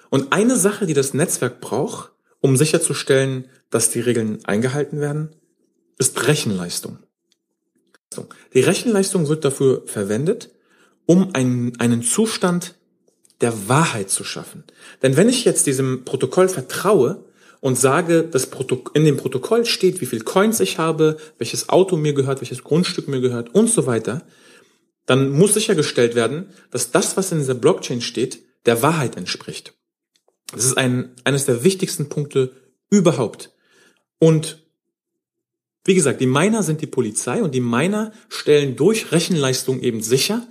Und 0.10 0.32
eine 0.32 0.56
Sache, 0.56 0.86
die 0.86 0.94
das 0.94 1.14
Netzwerk 1.14 1.60
braucht, 1.60 2.14
um 2.40 2.56
sicherzustellen, 2.56 3.50
dass 3.70 3.90
die 3.90 4.00
Regeln 4.00 4.46
eingehalten 4.46 5.02
werden, 5.02 5.36
ist 5.98 6.26
Rechenleistung. 6.26 7.00
Die 8.54 8.62
Rechenleistung 8.62 9.28
wird 9.28 9.44
dafür 9.44 9.84
verwendet, 9.86 10.52
um 11.06 11.36
einen, 11.36 11.78
einen 11.82 12.02
Zustand 12.02 12.76
der 13.42 13.68
Wahrheit 13.68 14.10
zu 14.10 14.24
schaffen. 14.24 14.64
Denn 15.02 15.18
wenn 15.18 15.28
ich 15.28 15.44
jetzt 15.44 15.68
diesem 15.68 16.06
Protokoll 16.06 16.48
vertraue 16.48 17.26
und 17.66 17.80
sage, 17.80 18.22
das 18.22 18.46
Protok 18.52 18.92
in 18.94 19.06
dem 19.06 19.18
Protokoll 19.18 19.66
steht, 19.66 20.00
wie 20.00 20.06
viel 20.06 20.22
Coins 20.22 20.60
ich 20.60 20.78
habe, 20.78 21.18
welches 21.40 21.68
Auto 21.68 21.98
mir 21.98 22.14
gehört, 22.14 22.40
welches 22.40 22.64
Grundstück 22.64 23.08
mir 23.08 23.22
gehört 23.22 23.56
und 23.56 23.72
so 23.72 23.88
weiter, 23.88 24.22
dann 25.08 25.32
muss 25.32 25.56
sichergestellt 25.56 26.14
werden, 26.14 26.52
dass 26.70 26.92
das, 26.92 27.18
was 27.18 27.32
in 27.32 27.40
dieser 27.40 27.56
Blockchain 27.56 28.02
steht, 28.02 28.44
der 28.68 28.84
Wahrheit 28.84 29.18
entspricht. 29.18 29.74
Das 30.52 30.64
ist 30.64 30.78
ein, 30.78 31.16
eines 31.24 31.46
der 31.46 31.64
wichtigsten 31.64 32.08
Punkte 32.08 32.52
überhaupt. 32.92 33.52
Und 34.20 34.64
wie 35.86 35.96
gesagt, 35.96 36.22
die 36.22 36.28
Miner 36.28 36.62
sind 36.62 36.82
die 36.82 36.88
Polizei 36.88 37.42
und 37.42 37.56
die 37.56 37.62
Miner 37.62 38.12
stellen 38.30 38.76
durch 38.76 39.12
Rechenleistung 39.12 39.80
eben 39.80 40.04
sicher, 40.04 40.48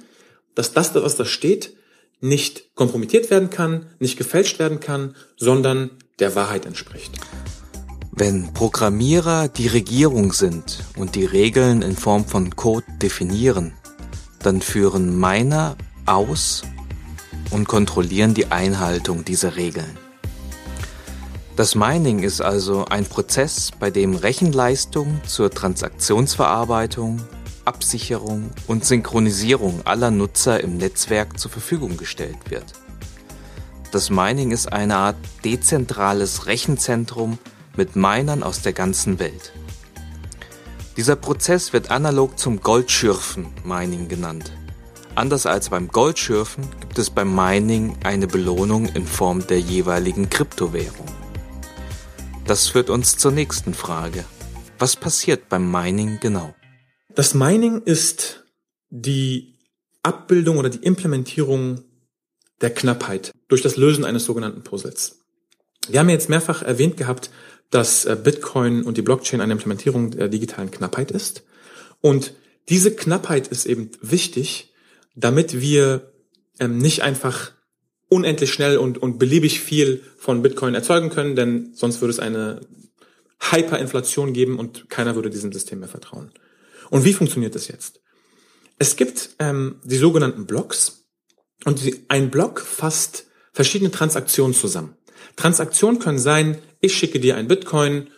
dass 0.56 0.73
das, 0.73 0.92
was 0.97 1.14
da 1.14 1.25
steht, 1.25 1.76
nicht 2.21 2.75
kompromittiert 2.75 3.30
werden 3.30 3.50
kann, 3.50 3.87
nicht 4.00 4.18
gefälscht 4.18 4.59
werden 4.59 4.80
kann, 4.80 5.14
sondern 5.37 5.90
der 6.21 6.35
Wahrheit 6.35 6.66
entspricht. 6.66 7.18
Wenn 8.12 8.52
Programmierer 8.54 9.49
die 9.49 9.66
Regierung 9.66 10.33
sind 10.33 10.85
und 10.97 11.16
die 11.16 11.25
Regeln 11.25 11.83
in 11.83 11.97
Form 11.97 12.25
von 12.25 12.54
Code 12.54 12.87
definieren, 13.02 13.73
dann 14.38 14.61
führen 14.61 15.18
Miner 15.18 15.76
aus 16.06 16.62
und 17.50 17.66
kontrollieren 17.66 18.35
die 18.35 18.52
Einhaltung 18.52 19.25
dieser 19.25 19.56
Regeln. 19.56 19.99
Das 21.56 21.75
Mining 21.75 22.21
ist 22.21 22.40
also 22.40 22.85
ein 22.85 23.04
Prozess, 23.04 23.71
bei 23.78 23.90
dem 23.90 24.14
Rechenleistung 24.14 25.21
zur 25.26 25.50
Transaktionsverarbeitung, 25.50 27.21
Absicherung 27.64 28.50
und 28.66 28.85
Synchronisierung 28.85 29.85
aller 29.85 30.11
Nutzer 30.11 30.61
im 30.61 30.76
Netzwerk 30.76 31.38
zur 31.38 31.50
Verfügung 31.50 31.97
gestellt 31.97 32.38
wird. 32.49 32.83
Das 33.94 34.10
Mining 34.10 34.50
ist 34.50 34.72
eine 34.72 34.96
Art 34.96 35.14
dezentrales 35.44 36.46
Rechenzentrum 36.46 37.38
mit 37.76 37.94
Minern 37.94 38.42
aus 38.42 38.60
der 38.60 38.72
ganzen 38.72 39.20
Welt. 39.20 39.52
Dieser 40.96 41.14
Prozess 41.14 41.72
wird 41.72 41.92
analog 41.92 42.36
zum 42.36 42.60
Goldschürfen-Mining 42.60 44.08
genannt. 44.08 44.50
Anders 45.14 45.46
als 45.46 45.68
beim 45.68 45.86
Goldschürfen 45.86 46.68
gibt 46.80 46.98
es 46.98 47.08
beim 47.08 47.32
Mining 47.36 47.96
eine 48.02 48.26
Belohnung 48.26 48.86
in 48.86 49.06
Form 49.06 49.46
der 49.46 49.60
jeweiligen 49.60 50.28
Kryptowährung. 50.28 51.06
Das 52.48 52.66
führt 52.66 52.90
uns 52.90 53.16
zur 53.16 53.30
nächsten 53.30 53.74
Frage. 53.74 54.24
Was 54.76 54.96
passiert 54.96 55.48
beim 55.48 55.70
Mining 55.70 56.18
genau? 56.20 56.52
Das 57.14 57.32
Mining 57.32 57.80
ist 57.82 58.44
die 58.90 59.56
Abbildung 60.02 60.58
oder 60.58 60.70
die 60.70 60.82
Implementierung 60.82 61.84
der 62.60 62.74
Knappheit 62.74 63.32
durch 63.48 63.62
das 63.62 63.76
Lösen 63.76 64.04
eines 64.04 64.24
sogenannten 64.24 64.62
Puzzles. 64.62 65.20
Wir 65.88 66.00
haben 66.00 66.08
jetzt 66.08 66.28
mehrfach 66.28 66.62
erwähnt 66.62 66.96
gehabt, 66.96 67.30
dass 67.70 68.04
äh, 68.04 68.16
Bitcoin 68.22 68.82
und 68.82 68.96
die 68.96 69.02
Blockchain 69.02 69.40
eine 69.40 69.52
Implementierung 69.52 70.10
der 70.12 70.28
digitalen 70.28 70.70
Knappheit 70.70 71.10
ist. 71.10 71.44
Und 72.00 72.34
diese 72.68 72.94
Knappheit 72.94 73.48
ist 73.48 73.66
eben 73.66 73.90
wichtig, 74.00 74.72
damit 75.14 75.60
wir 75.60 76.12
ähm, 76.58 76.78
nicht 76.78 77.02
einfach 77.02 77.52
unendlich 78.08 78.52
schnell 78.52 78.78
und, 78.78 78.98
und 78.98 79.18
beliebig 79.18 79.60
viel 79.60 80.02
von 80.16 80.42
Bitcoin 80.42 80.74
erzeugen 80.74 81.10
können, 81.10 81.36
denn 81.36 81.72
sonst 81.74 82.00
würde 82.00 82.12
es 82.12 82.20
eine 82.20 82.60
Hyperinflation 83.40 84.32
geben 84.32 84.58
und 84.58 84.88
keiner 84.88 85.14
würde 85.14 85.30
diesem 85.30 85.52
System 85.52 85.80
mehr 85.80 85.88
vertrauen. 85.88 86.30
Und 86.90 87.04
wie 87.04 87.12
funktioniert 87.12 87.54
das 87.54 87.68
jetzt? 87.68 88.00
Es 88.78 88.96
gibt 88.96 89.30
ähm, 89.38 89.80
die 89.84 89.96
sogenannten 89.96 90.46
Blocks 90.46 91.06
und 91.64 91.82
die, 91.84 92.04
ein 92.08 92.30
Block 92.30 92.60
fasst 92.60 93.26
verschiedene 93.54 93.90
Transaktionen 93.90 94.52
zusammen. 94.52 94.96
Transaktionen 95.37 96.00
können 96.00 96.18
sein, 96.18 96.58
ich 96.80 96.94
schicke 96.94 97.20
dir 97.20 97.37
ein 97.37 97.49
Bitcoin, 97.49 98.08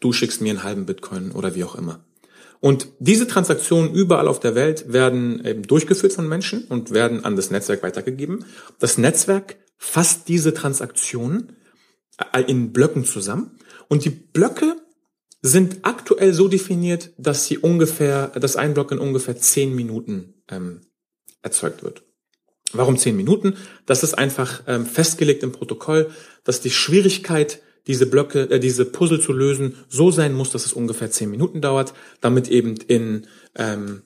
du 0.00 0.12
schickst 0.12 0.40
mir 0.40 0.50
einen 0.50 0.62
halben 0.62 0.86
Bitcoin 0.86 1.32
oder 1.32 1.54
wie 1.54 1.64
auch 1.64 1.74
immer. 1.74 2.04
Und 2.60 2.88
diese 2.98 3.26
Transaktionen 3.26 3.92
überall 3.92 4.28
auf 4.28 4.40
der 4.40 4.54
Welt 4.54 4.92
werden 4.92 5.44
eben 5.44 5.64
durchgeführt 5.64 6.14
von 6.14 6.26
Menschen 6.26 6.64
und 6.64 6.92
werden 6.92 7.24
an 7.24 7.36
das 7.36 7.50
Netzwerk 7.50 7.82
weitergegeben. 7.82 8.46
Das 8.78 8.96
Netzwerk 8.96 9.56
fasst 9.76 10.28
diese 10.28 10.54
Transaktionen 10.54 11.56
äh, 12.32 12.40
in 12.42 12.72
Blöcken 12.72 13.04
zusammen 13.04 13.58
und 13.88 14.04
die 14.04 14.10
Blöcke 14.10 14.76
sind 15.42 15.80
aktuell 15.82 16.32
so 16.32 16.48
definiert, 16.48 17.10
dass 17.18 17.46
sie 17.46 17.58
ungefähr, 17.58 18.28
dass 18.28 18.56
ein 18.56 18.74
Block 18.74 18.90
in 18.90 18.98
ungefähr 18.98 19.36
zehn 19.36 19.74
Minuten 19.74 20.42
ähm, 20.48 20.80
erzeugt 21.42 21.82
wird. 21.82 22.02
Warum 22.72 22.98
zehn 22.98 23.16
Minuten? 23.16 23.56
Das 23.86 24.02
ist 24.02 24.14
einfach 24.14 24.62
ähm, 24.66 24.86
festgelegt 24.86 25.42
im 25.42 25.52
Protokoll, 25.52 26.10
dass 26.44 26.60
die 26.60 26.70
Schwierigkeit 26.70 27.60
diese 27.86 28.06
Blöcke, 28.06 28.50
äh, 28.50 28.60
diese 28.60 28.84
Puzzle 28.84 29.20
zu 29.20 29.32
lösen, 29.32 29.76
so 29.88 30.10
sein 30.10 30.34
muss, 30.34 30.50
dass 30.50 30.66
es 30.66 30.72
ungefähr 30.72 31.10
zehn 31.10 31.30
Minuten 31.30 31.60
dauert, 31.60 31.94
damit 32.20 32.48
eben 32.48 32.74
in 32.88 33.26
ähm, 33.54 34.02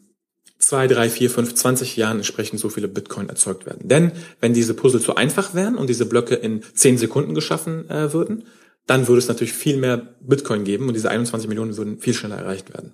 zwei, 0.58 0.86
drei, 0.86 1.08
vier, 1.08 1.30
fünf, 1.30 1.54
zwanzig 1.54 1.96
Jahren 1.96 2.18
entsprechend 2.18 2.60
so 2.60 2.68
viele 2.68 2.88
Bitcoin 2.88 3.28
erzeugt 3.28 3.66
werden. 3.66 3.88
Denn 3.88 4.12
wenn 4.40 4.52
diese 4.52 4.74
Puzzle 4.74 5.00
zu 5.00 5.16
einfach 5.16 5.54
wären 5.54 5.76
und 5.76 5.88
diese 5.88 6.06
Blöcke 6.06 6.34
in 6.34 6.62
zehn 6.74 6.98
Sekunden 6.98 7.34
geschaffen 7.34 7.88
äh, 7.88 8.12
würden, 8.12 8.44
dann 8.86 9.08
würde 9.08 9.18
es 9.18 9.28
natürlich 9.28 9.52
viel 9.52 9.76
mehr 9.76 10.14
Bitcoin 10.20 10.64
geben 10.64 10.88
und 10.88 10.94
diese 10.94 11.10
21 11.10 11.48
Millionen 11.48 11.76
würden 11.76 11.98
viel 11.98 12.14
schneller 12.14 12.38
erreicht 12.38 12.72
werden. 12.72 12.92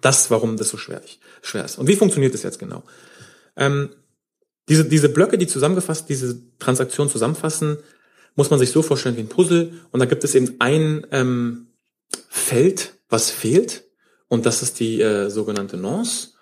Das, 0.00 0.30
warum 0.30 0.56
das 0.56 0.68
so 0.68 0.76
schwer, 0.76 1.02
schwer 1.42 1.64
ist. 1.64 1.78
Und 1.78 1.88
wie 1.88 1.96
funktioniert 1.96 2.32
das 2.34 2.42
jetzt 2.42 2.58
genau? 2.58 2.84
Ähm, 3.56 3.90
diese, 4.68 4.84
diese 4.84 5.08
Blöcke, 5.08 5.38
die 5.38 5.46
zusammengefasst, 5.46 6.08
diese 6.08 6.40
Transaktion 6.58 7.08
zusammenfassen, 7.08 7.78
muss 8.34 8.50
man 8.50 8.58
sich 8.58 8.70
so 8.70 8.82
vorstellen 8.82 9.16
wie 9.16 9.22
ein 9.22 9.28
Puzzle. 9.28 9.72
Und 9.90 10.00
da 10.00 10.06
gibt 10.06 10.24
es 10.24 10.34
eben 10.34 10.56
ein 10.58 11.06
ähm, 11.10 11.68
Feld, 12.28 12.94
was 13.08 13.30
fehlt. 13.30 13.84
Und 14.28 14.46
das 14.46 14.62
ist 14.62 14.78
die 14.80 15.00
äh, 15.00 15.30
sogenannte 15.30 15.76
Nonce. 15.76 16.34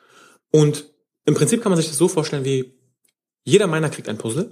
Und 0.50 0.90
im 1.24 1.34
Prinzip 1.34 1.62
kann 1.62 1.70
man 1.70 1.76
sich 1.78 1.88
das 1.88 1.98
so 1.98 2.08
vorstellen 2.08 2.44
wie 2.44 2.74
jeder 3.44 3.68
Miner 3.68 3.90
kriegt 3.90 4.08
ein 4.08 4.18
Puzzle. 4.18 4.50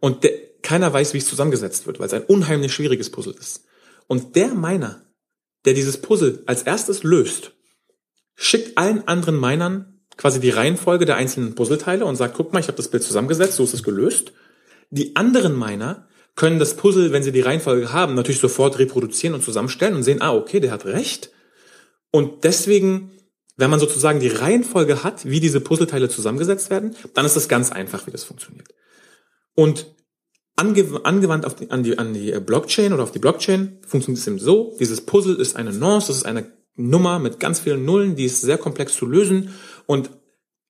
Und 0.00 0.24
der, 0.24 0.32
keiner 0.62 0.92
weiß, 0.92 1.12
wie 1.14 1.18
es 1.18 1.28
zusammengesetzt 1.28 1.86
wird, 1.86 2.00
weil 2.00 2.06
es 2.06 2.14
ein 2.14 2.24
unheimlich 2.24 2.72
schwieriges 2.72 3.10
Puzzle 3.10 3.34
ist. 3.38 3.66
Und 4.06 4.34
der 4.36 4.54
Miner, 4.54 5.06
der 5.66 5.74
dieses 5.74 6.00
Puzzle 6.00 6.42
als 6.46 6.62
erstes 6.62 7.02
löst, 7.02 7.52
schickt 8.34 8.76
allen 8.76 9.06
anderen 9.06 9.38
Minern 9.38 9.93
quasi 10.16 10.40
die 10.40 10.50
Reihenfolge 10.50 11.04
der 11.04 11.16
einzelnen 11.16 11.54
Puzzleteile 11.54 12.04
und 12.04 12.16
sagt, 12.16 12.34
guck 12.34 12.52
mal, 12.52 12.60
ich 12.60 12.68
habe 12.68 12.76
das 12.76 12.88
Bild 12.88 13.02
zusammengesetzt, 13.02 13.54
so 13.56 13.64
ist 13.64 13.74
es 13.74 13.82
gelöst. 13.82 14.32
Die 14.90 15.16
anderen 15.16 15.58
Miner 15.58 16.06
können 16.36 16.58
das 16.58 16.74
Puzzle, 16.74 17.12
wenn 17.12 17.22
sie 17.22 17.32
die 17.32 17.40
Reihenfolge 17.40 17.92
haben, 17.92 18.14
natürlich 18.14 18.40
sofort 18.40 18.78
reproduzieren 18.78 19.34
und 19.34 19.42
zusammenstellen 19.42 19.94
und 19.94 20.02
sehen, 20.02 20.20
ah, 20.20 20.34
okay, 20.34 20.60
der 20.60 20.72
hat 20.72 20.84
recht. 20.84 21.30
Und 22.10 22.44
deswegen 22.44 23.10
wenn 23.56 23.70
man 23.70 23.80
sozusagen 23.80 24.20
die 24.20 24.28
Reihenfolge 24.28 25.04
hat, 25.04 25.24
wie 25.24 25.40
diese 25.40 25.60
Puzzleteile 25.60 26.08
zusammengesetzt 26.08 26.70
werden, 26.70 26.96
dann 27.14 27.26
ist 27.26 27.36
es 27.36 27.48
ganz 27.48 27.70
einfach, 27.70 28.06
wie 28.06 28.10
das 28.10 28.24
funktioniert. 28.24 28.68
Und 29.54 29.94
angewandt 30.56 31.46
auf 31.46 31.54
die, 31.56 31.70
an, 31.70 31.82
die, 31.82 31.98
an 31.98 32.14
die 32.14 32.32
äh, 32.32 32.40
Blockchain 32.40 32.92
oder 32.92 33.02
auf 33.02 33.12
die 33.12 33.18
Blockchain 33.18 33.78
funktioniert 33.86 34.20
es 34.20 34.26
eben 34.26 34.38
so, 34.38 34.76
dieses 34.78 35.00
Puzzle 35.00 35.36
ist 35.36 35.56
eine 35.56 35.72
Nonce, 35.72 36.08
das 36.08 36.18
ist 36.18 36.26
eine 36.26 36.52
Nummer 36.76 37.18
mit 37.18 37.40
ganz 37.40 37.60
vielen 37.60 37.84
Nullen, 37.84 38.16
die 38.16 38.24
ist 38.24 38.40
sehr 38.40 38.58
komplex 38.58 38.94
zu 38.94 39.06
lösen 39.06 39.54
und 39.86 40.10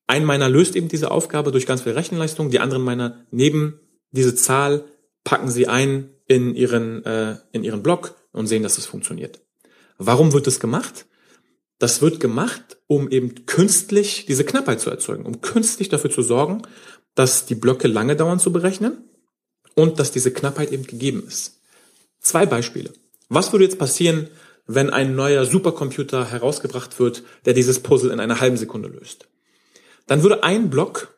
ein 0.07 0.25
meiner 0.25 0.49
löst 0.49 0.77
eben 0.77 0.89
diese 0.89 1.11
Aufgabe 1.11 1.51
durch 1.51 1.67
ganz 1.67 1.83
viel 1.83 1.93
Rechenleistung, 1.93 2.51
die 2.51 2.61
anderen 2.61 2.83
meiner 2.83 3.25
neben 3.31 3.81
diese 4.11 4.35
Zahl 4.35 4.85
packen 5.25 5.51
sie 5.51 5.67
ein 5.67 6.11
in 6.27 6.55
ihren, 6.55 7.05
äh, 7.05 7.37
in 7.53 7.65
ihren 7.65 7.83
Block 7.83 8.15
und 8.33 8.47
sehen, 8.47 8.63
dass 8.63 8.79
es 8.79 8.87
funktioniert. 8.87 9.41
Warum 9.99 10.33
wird 10.33 10.47
das 10.47 10.61
gemacht? 10.61 11.07
Das 11.79 12.03
wird 12.03 12.21
gemacht, 12.21 12.79
um 12.87 13.11
eben 13.11 13.47
künstlich 13.47 14.27
diese 14.27 14.45
Knappheit 14.45 14.81
zu 14.81 14.91
erzeugen, 14.91 15.27
um 15.27 15.41
künstlich 15.41 15.89
dafür 15.89 16.11
zu 16.11 16.23
sorgen, 16.23 16.63
dass 17.15 17.47
die 17.47 17.55
Blöcke 17.55 17.89
lange 17.89 18.17
dauern 18.17 18.39
zu 18.39 18.53
berechnen 18.53 19.09
und 19.75 19.99
dass 19.99 20.13
diese 20.13 20.33
Knappheit 20.33 20.73
eben 20.73 20.87
gegeben 20.87 21.25
ist. 21.27 21.61
Zwei 22.21 22.47
Beispiele. 22.47 22.93
Was 23.29 23.53
würde 23.53 23.65
jetzt 23.65 23.79
passieren, 23.79 24.29
wenn 24.67 24.91
ein 24.91 25.15
neuer 25.15 25.45
Supercomputer 25.45 26.31
herausgebracht 26.31 26.99
wird, 26.99 27.23
der 27.45 27.55
dieses 27.55 27.81
Puzzle 27.81 28.11
in 28.11 28.21
einer 28.21 28.41
halben 28.41 28.57
Sekunde 28.57 28.89
löst? 28.89 29.29
Dann 30.07 30.23
würde 30.23 30.43
ein 30.43 30.71
Block 30.71 31.15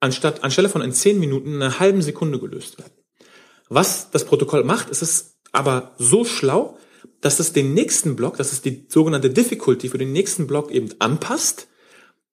anstatt, 0.00 0.44
anstelle 0.44 0.68
von 0.68 0.82
in 0.82 0.92
zehn 0.92 1.18
Minuten 1.18 1.54
in 1.54 1.62
einer 1.62 1.80
halben 1.80 2.02
Sekunde 2.02 2.38
gelöst 2.38 2.78
werden. 2.78 2.92
Was 3.68 4.10
das 4.10 4.24
Protokoll 4.24 4.64
macht, 4.64 4.90
ist 4.90 5.02
es 5.02 5.36
aber 5.52 5.94
so 5.98 6.24
schlau, 6.24 6.78
dass 7.20 7.40
es 7.40 7.52
den 7.52 7.74
nächsten 7.74 8.16
Block, 8.16 8.36
dass 8.36 8.52
es 8.52 8.60
die 8.60 8.86
sogenannte 8.88 9.30
Difficulty 9.30 9.88
für 9.88 9.98
den 9.98 10.12
nächsten 10.12 10.46
Block 10.46 10.70
eben 10.70 10.90
anpasst, 10.98 11.68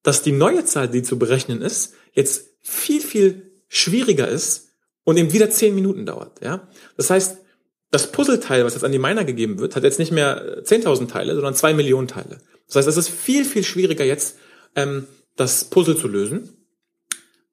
dass 0.04 0.22
die 0.22 0.32
neue 0.32 0.66
Zahl, 0.66 0.90
die 0.90 1.04
zu 1.04 1.18
berechnen 1.18 1.62
ist, 1.62 1.94
jetzt 2.14 2.50
viel, 2.62 3.02
viel 3.02 3.52
schwieriger 3.70 4.28
ist 4.28 4.70
und 5.04 5.18
eben 5.18 5.32
wieder 5.32 5.50
zehn 5.50 5.76
Minuten 5.76 6.06
dauert. 6.06 6.42
Ja, 6.44 6.68
Das 6.98 7.10
heißt, 7.10 7.38
das 7.92 8.12
Puzzleteil, 8.12 8.66
was 8.66 8.74
jetzt 8.74 8.84
an 8.84 8.92
die 8.94 9.00
Miner 9.00 9.26
gegeben 9.26 9.60
wird, 9.60 9.76
hat 9.76 9.84
jetzt 9.84 10.00
nicht 10.00 10.12
mehr 10.12 10.64
10.000 10.64 11.10
Teile, 11.10 11.36
sondern 11.36 11.56
zwei 11.56 11.74
Millionen 11.74 12.08
Teile. 12.08 12.40
Das 12.68 12.78
heißt, 12.78 12.88
es 12.88 12.98
ist 12.98 13.10
viel, 13.10 13.44
viel 13.44 13.64
schwieriger 13.64 14.06
jetzt, 14.06 14.38
ähm, 14.76 15.08
das 15.36 15.66
Puzzle 15.66 15.98
zu 15.98 16.08
lösen, 16.08 16.50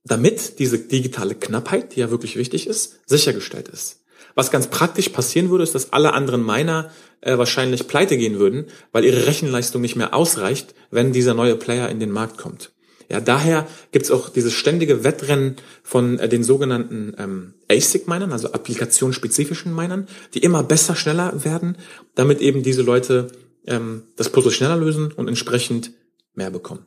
damit 0.04 0.60
diese 0.60 0.78
digitale 0.78 1.34
Knappheit, 1.34 1.94
die 1.94 2.00
ja 2.00 2.10
wirklich 2.10 2.36
wichtig 2.36 2.66
ist, 2.68 3.00
sichergestellt 3.06 3.68
ist. 3.68 4.04
Was 4.34 4.52
ganz 4.52 4.68
praktisch 4.68 5.08
passieren 5.08 5.50
würde, 5.50 5.64
ist, 5.64 5.74
dass 5.74 5.92
alle 5.92 6.12
anderen 6.12 6.46
Miner 6.46 6.92
äh, 7.20 7.36
wahrscheinlich 7.36 7.88
pleite 7.88 8.16
gehen 8.16 8.38
würden, 8.38 8.66
weil 8.92 9.04
ihre 9.04 9.26
Rechenleistung 9.26 9.82
nicht 9.82 9.96
mehr 9.96 10.14
ausreicht, 10.14 10.74
wenn 10.92 11.12
dieser 11.12 11.34
neue 11.34 11.56
Player 11.56 11.88
in 11.88 11.98
den 11.98 12.12
Markt 12.12 12.38
kommt. 12.38 12.70
Ja, 13.08 13.20
daher 13.20 13.66
gibt's 13.90 14.10
auch 14.10 14.28
dieses 14.28 14.52
ständige 14.52 15.02
Wettrennen 15.02 15.56
von 15.82 16.18
äh, 16.18 16.28
den 16.28 16.44
sogenannten 16.44 17.14
ähm, 17.18 17.54
ASIC-Minern, 17.70 18.32
also 18.32 18.52
applikationsspezifischen 18.52 19.74
Minern, 19.74 20.06
die 20.34 20.40
immer 20.40 20.62
besser, 20.62 20.94
schneller 20.94 21.44
werden, 21.44 21.76
damit 22.14 22.40
eben 22.40 22.62
diese 22.62 22.82
Leute 22.82 23.28
ähm, 23.66 24.02
das 24.16 24.30
Puzzle 24.30 24.52
schneller 24.52 24.76
lösen 24.76 25.10
und 25.12 25.26
entsprechend 25.26 25.92
mehr 26.34 26.50
bekommen. 26.50 26.84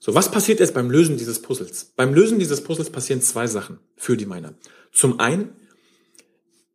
So, 0.00 0.14
was 0.14 0.30
passiert 0.30 0.60
jetzt 0.60 0.74
beim 0.74 0.90
Lösen 0.90 1.16
dieses 1.16 1.40
Puzzles? 1.40 1.92
Beim 1.96 2.12
Lösen 2.12 2.38
dieses 2.38 2.62
Puzzles 2.62 2.90
passieren 2.90 3.22
zwei 3.22 3.46
Sachen 3.46 3.78
für 3.96 4.16
die 4.16 4.26
Miner. 4.26 4.54
Zum 4.92 5.20
einen, 5.20 5.50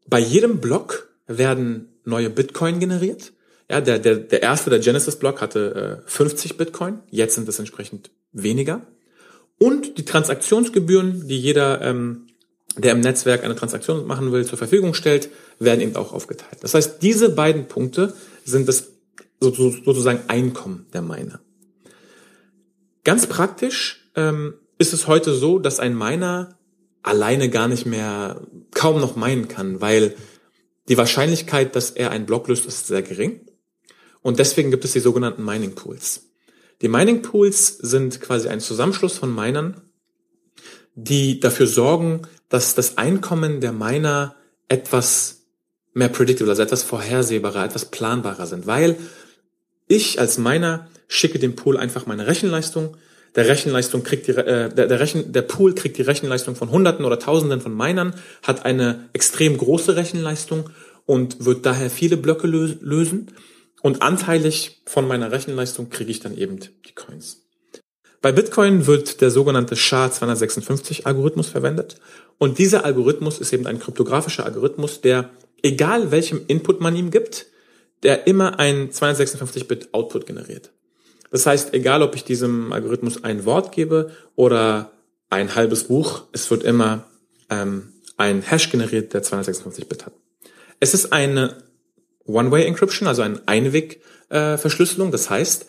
bei 0.07 0.19
jedem 0.19 0.61
Block 0.61 1.09
werden 1.27 1.89
neue 2.05 2.29
Bitcoin 2.29 2.79
generiert. 2.79 3.33
Ja, 3.69 3.81
der, 3.81 3.99
der, 3.99 4.15
der 4.15 4.41
erste, 4.41 4.71
der 4.71 4.79
Genesis-Block, 4.79 5.41
hatte 5.41 6.01
äh, 6.07 6.09
50 6.09 6.57
Bitcoin. 6.57 6.99
Jetzt 7.11 7.35
sind 7.35 7.47
es 7.47 7.59
entsprechend 7.59 8.09
weniger. 8.31 8.81
Und 9.57 9.97
die 9.97 10.05
Transaktionsgebühren, 10.05 11.27
die 11.27 11.37
jeder, 11.37 11.81
ähm, 11.81 12.27
der 12.77 12.93
im 12.93 13.01
Netzwerk 13.01 13.43
eine 13.43 13.55
Transaktion 13.55 14.07
machen 14.07 14.31
will, 14.31 14.45
zur 14.45 14.57
Verfügung 14.57 14.93
stellt, 14.93 15.29
werden 15.59 15.81
eben 15.81 15.95
auch 15.95 16.13
aufgeteilt. 16.13 16.57
Das 16.61 16.73
heißt, 16.73 17.01
diese 17.01 17.29
beiden 17.29 17.67
Punkte 17.67 18.13
sind 18.45 18.67
das 18.67 18.89
sozusagen 19.39 20.21
Einkommen 20.27 20.85
der 20.93 21.01
Miner. 21.01 21.39
Ganz 23.03 23.27
praktisch 23.27 24.09
ähm, 24.15 24.53
ist 24.77 24.93
es 24.93 25.07
heute 25.07 25.33
so, 25.33 25.59
dass 25.59 25.79
ein 25.79 25.97
Miner 25.97 26.57
alleine 27.01 27.49
gar 27.49 27.67
nicht 27.67 27.85
mehr 27.85 28.41
kaum 28.71 28.99
noch 28.99 29.15
meinen 29.15 29.47
kann, 29.47 29.81
weil 29.81 30.15
die 30.87 30.97
Wahrscheinlichkeit, 30.97 31.75
dass 31.75 31.91
er 31.91 32.11
einen 32.11 32.25
Block 32.25 32.47
löst, 32.47 32.65
ist 32.65 32.87
sehr 32.87 33.01
gering. 33.01 33.45
Und 34.21 34.39
deswegen 34.39 34.71
gibt 34.71 34.85
es 34.85 34.93
die 34.93 34.99
sogenannten 34.99 35.45
Mining 35.45 35.75
Pools. 35.75 36.28
Die 36.81 36.87
Mining 36.87 37.21
Pools 37.21 37.67
sind 37.77 38.21
quasi 38.21 38.47
ein 38.47 38.61
Zusammenschluss 38.61 39.17
von 39.17 39.33
Minern, 39.33 39.81
die 40.95 41.39
dafür 41.39 41.67
sorgen, 41.67 42.21
dass 42.47 42.75
das 42.75 42.97
Einkommen 42.97 43.61
der 43.61 43.73
Miner 43.73 44.35
etwas 44.69 45.45
mehr 45.93 46.09
predictable, 46.09 46.51
also 46.51 46.61
etwas 46.61 46.83
vorhersehbarer, 46.83 47.65
etwas 47.65 47.85
planbarer 47.85 48.47
sind, 48.47 48.67
weil 48.67 48.95
ich 49.87 50.19
als 50.19 50.37
Miner 50.37 50.87
schicke 51.07 51.39
dem 51.39 51.55
Pool 51.55 51.77
einfach 51.77 52.05
meine 52.05 52.27
Rechenleistung, 52.27 52.95
der 53.35 53.47
Rechenleistung 53.47 54.03
kriegt 54.03 54.27
die, 54.27 54.31
äh, 54.31 54.69
der, 54.73 54.87
der, 54.87 54.99
Rechen, 54.99 55.31
der 55.31 55.43
Pool 55.43 55.75
kriegt 55.75 55.97
die 55.97 56.03
Rechenleistung 56.03 56.55
von 56.55 56.71
Hunderten 56.71 57.05
oder 57.05 57.19
Tausenden 57.19 57.61
von 57.61 57.75
Minern, 57.75 58.13
hat 58.43 58.65
eine 58.65 59.09
extrem 59.13 59.57
große 59.57 59.95
Rechenleistung 59.95 60.69
und 61.05 61.45
wird 61.45 61.65
daher 61.65 61.89
viele 61.89 62.17
Blöcke 62.17 62.47
lösen. 62.47 63.31
Und 63.81 64.01
anteilig 64.01 64.81
von 64.85 65.07
meiner 65.07 65.31
Rechenleistung 65.31 65.89
kriege 65.89 66.11
ich 66.11 66.19
dann 66.19 66.37
eben 66.37 66.59
die 66.59 66.93
Coins. 66.95 67.43
Bei 68.21 68.33
Bitcoin 68.33 68.85
wird 68.85 69.21
der 69.21 69.31
sogenannte 69.31 69.75
SHA-256-Algorithmus 69.75 71.47
verwendet. 71.47 71.95
Und 72.37 72.57
dieser 72.57 72.83
Algorithmus 72.83 73.39
ist 73.39 73.53
eben 73.53 73.65
ein 73.65 73.79
kryptografischer 73.79 74.45
Algorithmus, 74.45 74.99
der, 74.99 75.29
egal 75.63 76.11
welchem 76.11 76.41
Input 76.47 76.81
man 76.81 76.95
ihm 76.95 77.11
gibt, 77.11 77.45
der 78.03 78.27
immer 78.27 78.59
ein 78.59 78.91
256-Bit-Output 78.91 80.25
generiert. 80.25 80.71
Das 81.31 81.45
heißt, 81.45 81.73
egal 81.73 82.01
ob 82.01 82.15
ich 82.15 82.23
diesem 82.23 82.73
Algorithmus 82.73 83.23
ein 83.23 83.45
Wort 83.45 83.71
gebe 83.71 84.11
oder 84.35 84.91
ein 85.29 85.55
halbes 85.55 85.85
Buch, 85.85 86.23
es 86.31 86.49
wird 86.49 86.63
immer 86.63 87.05
ähm, 87.49 87.93
ein 88.17 88.41
Hash 88.41 88.69
generiert, 88.69 89.13
der 89.13 89.23
256 89.23 89.87
Bit 89.87 90.05
hat. 90.05 90.13
Es 90.79 90.93
ist 90.93 91.13
eine 91.13 91.68
One-Way-Encryption, 92.29 93.07
also 93.07 93.21
eine 93.21 93.41
Einweg-Verschlüsselung. 93.45 95.11
das 95.11 95.29
heißt, 95.29 95.65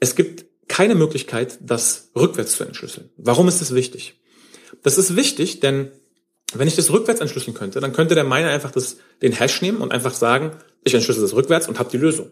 es 0.00 0.14
gibt 0.14 0.46
keine 0.68 0.94
Möglichkeit, 0.94 1.58
das 1.60 2.10
rückwärts 2.16 2.56
zu 2.56 2.64
entschlüsseln. 2.64 3.10
Warum 3.16 3.48
ist 3.48 3.60
das 3.60 3.74
wichtig? 3.74 4.20
Das 4.82 4.98
ist 4.98 5.16
wichtig, 5.16 5.60
denn 5.60 5.90
wenn 6.54 6.68
ich 6.68 6.76
das 6.76 6.90
rückwärts 6.90 7.20
entschlüsseln 7.20 7.54
könnte, 7.54 7.80
dann 7.80 7.92
könnte 7.92 8.14
der 8.14 8.24
Miner 8.24 8.48
einfach 8.48 8.70
das, 8.70 8.96
den 9.22 9.32
Hash 9.32 9.62
nehmen 9.62 9.78
und 9.78 9.92
einfach 9.92 10.14
sagen, 10.14 10.52
ich 10.84 10.94
entschlüssel 10.94 11.22
das 11.22 11.34
rückwärts 11.34 11.68
und 11.68 11.78
habe 11.78 11.90
die 11.90 11.98
Lösung. 11.98 12.30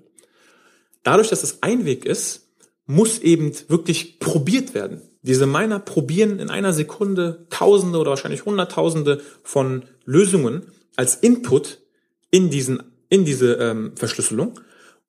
Dadurch, 1.02 1.28
dass 1.28 1.42
es 1.42 1.62
Einweg 1.62 2.04
ist, 2.04 2.48
muss 2.87 3.18
eben 3.20 3.52
wirklich 3.68 4.18
probiert 4.18 4.74
werden. 4.74 5.02
Diese 5.22 5.46
Miner 5.46 5.78
probieren 5.78 6.38
in 6.38 6.50
einer 6.50 6.72
Sekunde 6.72 7.46
Tausende 7.50 7.98
oder 7.98 8.11
wahrscheinlich 8.11 8.44
Hunderttausende 8.44 9.20
von 9.42 9.85
Lösungen 10.04 10.66
als 10.96 11.14
Input 11.14 11.78
in 12.30 12.50
diesen 12.50 12.83
in 13.11 13.27
diese 13.27 13.55
ähm, 13.55 13.92
Verschlüsselung 13.96 14.59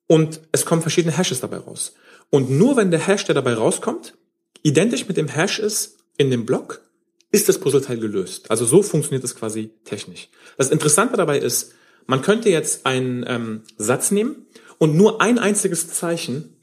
und 0.06 0.40
es 0.52 0.66
kommen 0.66 0.82
verschiedene 0.82 1.16
Hashes 1.16 1.40
dabei 1.40 1.56
raus. 1.56 1.94
Und 2.28 2.50
nur 2.50 2.76
wenn 2.76 2.90
der 2.90 3.06
Hash, 3.06 3.24
der 3.24 3.34
dabei 3.34 3.54
rauskommt, 3.54 4.14
identisch 4.62 5.08
mit 5.08 5.16
dem 5.16 5.28
Hash 5.28 5.58
ist 5.58 5.98
in 6.18 6.30
dem 6.30 6.44
Block, 6.44 6.82
ist 7.30 7.48
das 7.48 7.58
Puzzleteil 7.58 7.98
gelöst. 7.98 8.50
Also 8.50 8.66
so 8.66 8.82
funktioniert 8.82 9.24
es 9.24 9.34
quasi 9.34 9.70
technisch. 9.84 10.28
Das 10.58 10.70
Interessante 10.70 11.16
dabei 11.16 11.38
ist, 11.38 11.72
man 12.06 12.20
könnte 12.20 12.50
jetzt 12.50 12.84
einen 12.84 13.24
ähm, 13.26 13.62
Satz 13.78 14.10
nehmen 14.10 14.46
und 14.78 14.96
nur 14.96 15.20
ein 15.22 15.38
einziges 15.38 15.88
Zeichen 15.88 16.56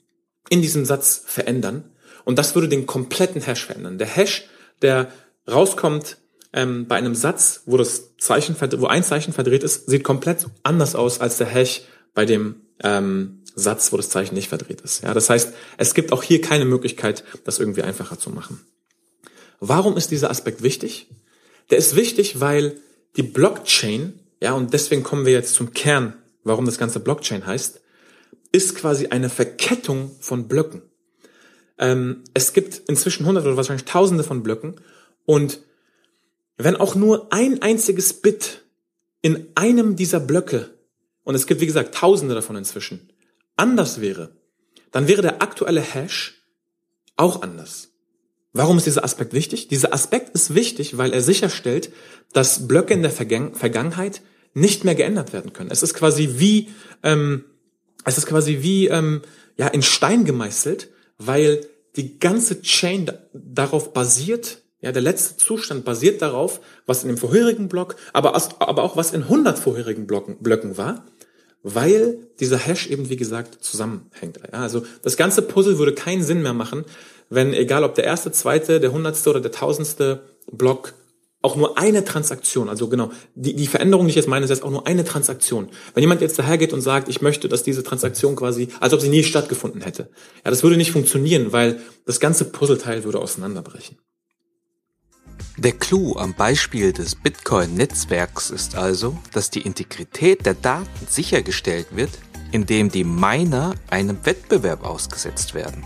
in 0.49 0.61
diesem 0.61 0.85
Satz 0.85 1.23
verändern. 1.25 1.83
Und 2.25 2.37
das 2.37 2.53
würde 2.53 2.69
den 2.69 2.85
kompletten 2.85 3.41
Hash 3.41 3.65
verändern. 3.65 3.97
Der 3.97 4.07
Hash, 4.07 4.47
der 4.81 5.11
rauskommt 5.49 6.17
ähm, 6.53 6.87
bei 6.87 6.95
einem 6.95 7.15
Satz, 7.15 7.63
wo 7.65 7.77
das 7.77 8.17
Zeichen, 8.17 8.55
wo 8.59 8.87
ein 8.87 9.03
Zeichen 9.03 9.33
verdreht 9.33 9.63
ist, 9.63 9.89
sieht 9.89 10.03
komplett 10.03 10.47
anders 10.63 10.95
aus 10.95 11.21
als 11.21 11.37
der 11.37 11.47
Hash 11.47 11.81
bei 12.13 12.25
dem 12.25 12.61
ähm, 12.83 13.43
Satz, 13.55 13.91
wo 13.91 13.97
das 13.97 14.09
Zeichen 14.09 14.35
nicht 14.35 14.49
verdreht 14.49 14.81
ist. 14.81 15.03
Ja, 15.03 15.13
das 15.13 15.29
heißt, 15.29 15.53
es 15.77 15.93
gibt 15.93 16.11
auch 16.11 16.23
hier 16.23 16.41
keine 16.41 16.65
Möglichkeit, 16.65 17.23
das 17.43 17.59
irgendwie 17.59 17.83
einfacher 17.83 18.17
zu 18.17 18.29
machen. 18.29 18.61
Warum 19.59 19.97
ist 19.97 20.11
dieser 20.11 20.29
Aspekt 20.29 20.63
wichtig? 20.63 21.07
Der 21.69 21.77
ist 21.77 21.95
wichtig, 21.95 22.39
weil 22.39 22.77
die 23.15 23.23
Blockchain, 23.23 24.19
ja, 24.41 24.53
und 24.53 24.73
deswegen 24.73 25.03
kommen 25.03 25.25
wir 25.25 25.33
jetzt 25.33 25.53
zum 25.53 25.73
Kern, 25.73 26.13
warum 26.43 26.65
das 26.65 26.77
ganze 26.77 26.99
Blockchain 26.99 27.45
heißt, 27.45 27.81
ist 28.51 28.75
quasi 28.75 29.07
eine 29.07 29.29
Verkettung 29.29 30.11
von 30.19 30.47
Blöcken. 30.47 30.81
Ähm, 31.77 32.23
es 32.33 32.53
gibt 32.53 32.81
inzwischen 32.89 33.25
hunderte 33.25 33.47
oder 33.47 33.57
wahrscheinlich 33.57 33.85
tausende 33.85 34.23
von 34.23 34.41
Blöcken 34.41 34.75
und 35.25 35.59
wenn 36.59 36.75
auch 36.75 36.93
nur 36.93 37.31
ein 37.31 37.61
einziges 37.61 38.13
Bit 38.13 38.65
in 39.21 39.47
einem 39.55 39.95
dieser 39.95 40.19
Blöcke, 40.19 40.77
und 41.23 41.33
es 41.33 41.47
gibt 41.47 41.61
wie 41.61 41.65
gesagt 41.65 41.95
tausende 41.95 42.35
davon 42.35 42.57
inzwischen, 42.57 43.11
anders 43.55 44.01
wäre, 44.01 44.35
dann 44.91 45.07
wäre 45.07 45.21
der 45.21 45.41
aktuelle 45.41 45.81
Hash 45.81 46.43
auch 47.15 47.41
anders. 47.41 47.89
Warum 48.51 48.77
ist 48.77 48.87
dieser 48.87 49.03
Aspekt 49.03 49.33
wichtig? 49.33 49.67
Dieser 49.67 49.93
Aspekt 49.93 50.29
ist 50.35 50.53
wichtig, 50.53 50.97
weil 50.97 51.13
er 51.13 51.21
sicherstellt, 51.21 51.91
dass 52.33 52.67
Blöcke 52.67 52.93
in 52.93 53.03
der 53.03 53.11
Vergangen 53.11 53.55
Vergangenheit 53.55 54.21
nicht 54.53 54.83
mehr 54.83 54.95
geändert 54.95 55.31
werden 55.31 55.53
können. 55.53 55.71
Es 55.71 55.83
ist 55.83 55.93
quasi 55.93 56.35
wie, 56.37 56.69
ähm, 57.03 57.45
es 58.03 58.17
ist 58.17 58.25
quasi 58.25 58.59
wie 58.61 58.87
ähm, 58.87 59.21
ja 59.57 59.67
in 59.67 59.83
Stein 59.83 60.25
gemeißelt, 60.25 60.89
weil 61.17 61.65
die 61.95 62.19
ganze 62.19 62.61
Chain 62.61 63.11
darauf 63.33 63.93
basiert, 63.93 64.63
ja, 64.81 64.91
der 64.91 65.01
letzte 65.01 65.37
Zustand 65.37 65.83
basiert 65.83 66.21
darauf, 66.21 66.61
was 66.85 67.03
in 67.03 67.09
dem 67.09 67.17
vorherigen 67.17 67.67
Block, 67.67 67.95
aber, 68.13 68.35
aber 68.59 68.83
auch 68.83 68.95
was 68.95 69.11
in 69.11 69.23
100 69.23 69.59
vorherigen 69.59 70.07
Blocken, 70.07 70.37
Blöcken 70.37 70.77
war, 70.77 71.05
weil 71.63 72.17
dieser 72.39 72.57
Hash 72.57 72.87
eben, 72.87 73.09
wie 73.09 73.17
gesagt, 73.17 73.63
zusammenhängt. 73.63 74.39
Ja, 74.51 74.59
also 74.59 74.83
das 75.01 75.17
ganze 75.17 75.41
Puzzle 75.41 75.77
würde 75.77 75.93
keinen 75.93 76.23
Sinn 76.23 76.41
mehr 76.41 76.53
machen, 76.53 76.85
wenn, 77.29 77.53
egal 77.53 77.83
ob 77.83 77.95
der 77.95 78.05
erste, 78.05 78.31
zweite, 78.31 78.79
der 78.79 78.91
hundertste 78.91 79.29
oder 79.29 79.41
der 79.41 79.51
tausendste 79.51 80.23
Block 80.51 80.93
auch 81.41 81.55
nur 81.55 81.77
eine 81.77 82.03
Transaktion, 82.03 82.67
also 82.67 82.89
genau, 82.89 83.11
die, 83.33 83.55
die 83.55 83.67
Veränderung, 83.67 84.05
die 84.05 84.09
ich 84.09 84.15
jetzt 84.17 84.27
meine, 84.27 84.43
ist 84.43 84.49
jetzt 84.49 84.63
auch 84.63 84.71
nur 84.71 84.85
eine 84.87 85.05
Transaktion. 85.05 85.69
Wenn 85.93 86.01
jemand 86.01 86.19
jetzt 86.19 86.37
dahergeht 86.37 86.73
und 86.73 86.81
sagt, 86.81 87.07
ich 87.07 87.21
möchte, 87.21 87.47
dass 87.47 87.63
diese 87.63 87.81
Transaktion 87.81 88.35
quasi, 88.35 88.67
als 88.81 88.93
ob 88.93 88.99
sie 88.99 89.07
nie 89.07 89.23
stattgefunden 89.23 89.81
hätte, 89.81 90.09
ja, 90.43 90.51
das 90.51 90.63
würde 90.63 90.75
nicht 90.75 90.91
funktionieren, 90.91 91.53
weil 91.53 91.79
das 92.05 92.19
ganze 92.19 92.45
Puzzleteil 92.45 93.05
würde 93.05 93.19
auseinanderbrechen. 93.19 93.97
Der 95.59 95.73
Clou 95.73 96.15
am 96.15 96.33
Beispiel 96.35 96.93
des 96.93 97.15
Bitcoin-Netzwerks 97.15 98.49
ist 98.49 98.75
also, 98.75 99.17
dass 99.33 99.49
die 99.49 99.59
Integrität 99.59 100.45
der 100.45 100.53
Daten 100.53 101.05
sichergestellt 101.05 101.87
wird, 101.91 102.11
indem 102.53 102.89
die 102.89 103.03
Miner 103.03 103.75
einem 103.89 104.25
Wettbewerb 104.25 104.85
ausgesetzt 104.85 105.53
werden. 105.53 105.83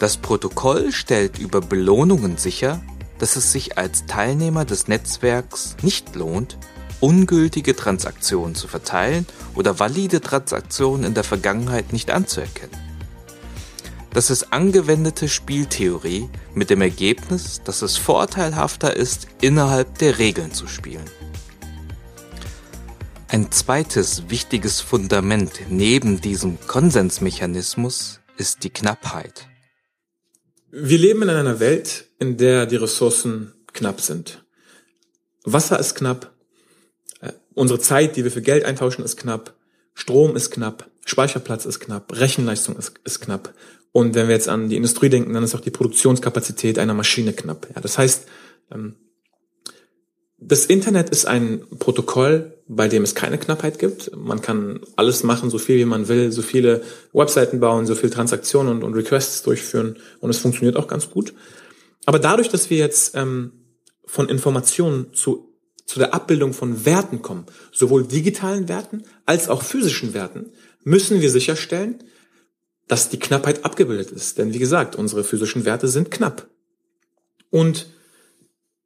Das 0.00 0.18
Protokoll 0.18 0.92
stellt 0.92 1.38
über 1.38 1.62
Belohnungen 1.62 2.36
sicher, 2.36 2.82
dass 3.18 3.36
es 3.36 3.52
sich 3.52 3.78
als 3.78 4.04
Teilnehmer 4.04 4.66
des 4.66 4.86
Netzwerks 4.86 5.76
nicht 5.80 6.14
lohnt, 6.14 6.58
ungültige 7.00 7.74
Transaktionen 7.74 8.54
zu 8.54 8.68
verteilen 8.68 9.24
oder 9.54 9.78
valide 9.78 10.20
Transaktionen 10.20 11.04
in 11.04 11.14
der 11.14 11.24
Vergangenheit 11.24 11.94
nicht 11.94 12.10
anzuerkennen. 12.10 12.89
Das 14.12 14.28
ist 14.28 14.52
angewendete 14.52 15.28
Spieltheorie 15.28 16.28
mit 16.52 16.68
dem 16.68 16.80
Ergebnis, 16.80 17.62
dass 17.64 17.82
es 17.82 17.96
vorteilhafter 17.96 18.96
ist, 18.96 19.28
innerhalb 19.40 19.98
der 19.98 20.18
Regeln 20.18 20.52
zu 20.52 20.66
spielen. 20.66 21.08
Ein 23.28 23.52
zweites 23.52 24.28
wichtiges 24.28 24.80
Fundament 24.80 25.52
neben 25.68 26.20
diesem 26.20 26.58
Konsensmechanismus 26.66 28.20
ist 28.36 28.64
die 28.64 28.70
Knappheit. 28.70 29.46
Wir 30.72 30.98
leben 30.98 31.22
in 31.22 31.30
einer 31.30 31.60
Welt, 31.60 32.06
in 32.18 32.36
der 32.36 32.66
die 32.66 32.76
Ressourcen 32.76 33.54
knapp 33.72 34.00
sind. 34.00 34.44
Wasser 35.44 35.78
ist 35.78 35.94
knapp, 35.94 36.34
äh, 37.20 37.32
unsere 37.54 37.78
Zeit, 37.78 38.16
die 38.16 38.24
wir 38.24 38.32
für 38.32 38.42
Geld 38.42 38.64
eintauschen, 38.64 39.04
ist 39.04 39.16
knapp, 39.16 39.54
Strom 39.94 40.34
ist 40.34 40.50
knapp, 40.50 40.90
Speicherplatz 41.06 41.64
ist 41.64 41.78
knapp, 41.78 42.12
Rechenleistung 42.12 42.76
ist, 42.76 42.94
ist 43.04 43.20
knapp. 43.20 43.54
Und 43.92 44.14
wenn 44.14 44.28
wir 44.28 44.34
jetzt 44.34 44.48
an 44.48 44.68
die 44.68 44.76
Industrie 44.76 45.08
denken, 45.08 45.32
dann 45.32 45.42
ist 45.42 45.54
auch 45.54 45.60
die 45.60 45.70
Produktionskapazität 45.70 46.78
einer 46.78 46.94
Maschine 46.94 47.32
knapp. 47.32 47.68
Ja, 47.74 47.80
das 47.80 47.98
heißt, 47.98 48.26
ähm, 48.72 48.94
das 50.42 50.64
Internet 50.64 51.10
ist 51.10 51.26
ein 51.26 51.62
Protokoll, 51.78 52.54
bei 52.66 52.88
dem 52.88 53.02
es 53.02 53.14
keine 53.14 53.36
Knappheit 53.36 53.78
gibt. 53.78 54.16
Man 54.16 54.40
kann 54.40 54.80
alles 54.96 55.22
machen, 55.22 55.50
so 55.50 55.58
viel 55.58 55.76
wie 55.78 55.84
man 55.84 56.08
will, 56.08 56.32
so 56.32 56.40
viele 56.40 56.82
Webseiten 57.12 57.60
bauen, 57.60 57.86
so 57.86 57.94
viele 57.94 58.10
Transaktionen 58.10 58.76
und, 58.76 58.84
und 58.84 58.94
Requests 58.94 59.42
durchführen 59.42 59.98
und 60.20 60.30
es 60.30 60.38
funktioniert 60.38 60.76
auch 60.76 60.88
ganz 60.88 61.10
gut. 61.10 61.34
Aber 62.06 62.18
dadurch, 62.18 62.48
dass 62.48 62.70
wir 62.70 62.78
jetzt 62.78 63.14
ähm, 63.16 63.52
von 64.06 64.28
Informationen 64.28 65.12
zu, 65.12 65.52
zu 65.84 65.98
der 65.98 66.14
Abbildung 66.14 66.54
von 66.54 66.86
Werten 66.86 67.20
kommen, 67.20 67.44
sowohl 67.70 68.04
digitalen 68.04 68.68
Werten 68.68 69.04
als 69.26 69.48
auch 69.48 69.62
physischen 69.62 70.14
Werten, 70.14 70.52
müssen 70.82 71.20
wir 71.20 71.30
sicherstellen, 71.30 72.02
dass 72.90 73.08
die 73.08 73.18
Knappheit 73.18 73.64
abgebildet 73.64 74.10
ist. 74.10 74.38
Denn 74.38 74.52
wie 74.52 74.58
gesagt, 74.58 74.96
unsere 74.96 75.24
physischen 75.24 75.64
Werte 75.64 75.88
sind 75.88 76.10
knapp. 76.10 76.48
Und 77.50 77.86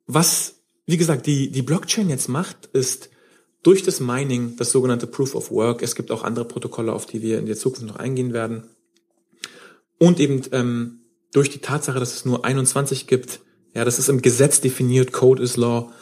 was 0.07 0.55
wie 0.87 0.97
gesagt, 0.97 1.27
die, 1.27 1.51
die 1.51 1.63
Blockchain 1.63 2.11
jetzt 2.11 2.29
macht, 2.29 2.67
ist 2.73 3.09
durch 3.63 3.83
das 3.83 4.01
Mining, 4.01 4.57
das 4.57 4.71
sogenannte 4.71 5.07
Proof 5.07 5.35
of 5.35 5.51
Work, 5.51 5.83
es 5.83 5.95
gibt 5.95 6.11
auch 6.11 6.23
andere 6.23 6.45
Protokolle, 6.45 6.93
auf 6.93 7.07
die 7.07 7.23
wir 7.23 7.39
in 7.39 7.47
der 7.47 7.57
Zukunft 7.57 7.87
noch 7.87 7.97
eingehen 7.97 8.33
werden, 8.33 8.65
und 9.99 10.21
eben 10.21 10.43
ähm, 10.53 11.01
durch 11.33 11.49
die 11.49 11.61
Tatsache, 11.61 11.99
dass 11.99 12.15
es 12.15 12.25
nur 12.25 12.45
21 12.45 13.07
gibt, 13.07 13.41
ja, 13.75 13.85
das 13.85 13.99
ist 13.99 14.09
im 14.09 14.21
Gesetz 14.21 14.61
definiert, 14.61 15.13
Code 15.13 15.43
is 15.43 15.57
Law, 15.57 15.93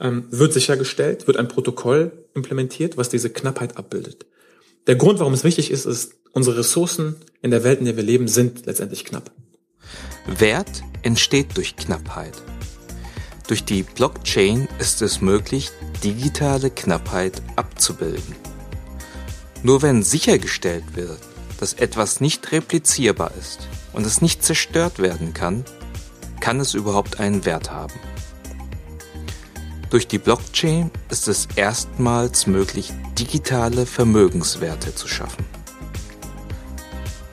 ähm, 0.00 0.26
wird 0.30 0.52
sichergestellt, 0.52 1.26
wird 1.26 1.36
ein 1.36 1.48
Protokoll 1.48 2.26
implementiert, 2.34 2.96
was 2.96 3.08
diese 3.08 3.30
Knappheit 3.30 3.76
abbildet. 3.76 4.26
Der 4.86 4.94
Grund, 4.94 5.18
warum 5.18 5.32
es 5.32 5.42
wichtig 5.42 5.72
ist, 5.72 5.84
ist, 5.84 6.12
unsere 6.32 6.58
Ressourcen 6.58 7.16
in 7.42 7.50
der 7.50 7.64
Welt, 7.64 7.80
in 7.80 7.86
der 7.86 7.96
wir 7.96 8.04
leben, 8.04 8.28
sind 8.28 8.66
letztendlich 8.66 9.04
knapp. 9.04 9.32
Wert 10.26 10.84
entsteht 11.02 11.56
durch 11.56 11.74
Knappheit. 11.76 12.34
Durch 13.48 13.64
die 13.64 13.82
Blockchain 13.82 14.68
ist 14.78 15.02
es 15.02 15.20
möglich, 15.20 15.70
digitale 16.04 16.70
Knappheit 16.70 17.42
abzubilden. 17.56 18.36
Nur 19.62 19.82
wenn 19.82 20.04
sichergestellt 20.04 20.84
wird, 20.94 21.18
dass 21.58 21.72
etwas 21.72 22.20
nicht 22.20 22.52
replizierbar 22.52 23.32
ist 23.40 23.66
und 23.92 24.06
es 24.06 24.22
nicht 24.22 24.44
zerstört 24.44 25.00
werden 25.00 25.32
kann, 25.32 25.64
kann 26.38 26.60
es 26.60 26.74
überhaupt 26.74 27.18
einen 27.18 27.44
Wert 27.44 27.72
haben. 27.72 27.94
Durch 29.88 30.08
die 30.08 30.18
Blockchain 30.18 30.90
ist 31.10 31.28
es 31.28 31.46
erstmals 31.54 32.48
möglich, 32.48 32.92
digitale 33.16 33.86
Vermögenswerte 33.86 34.92
zu 34.94 35.06
schaffen. 35.06 35.44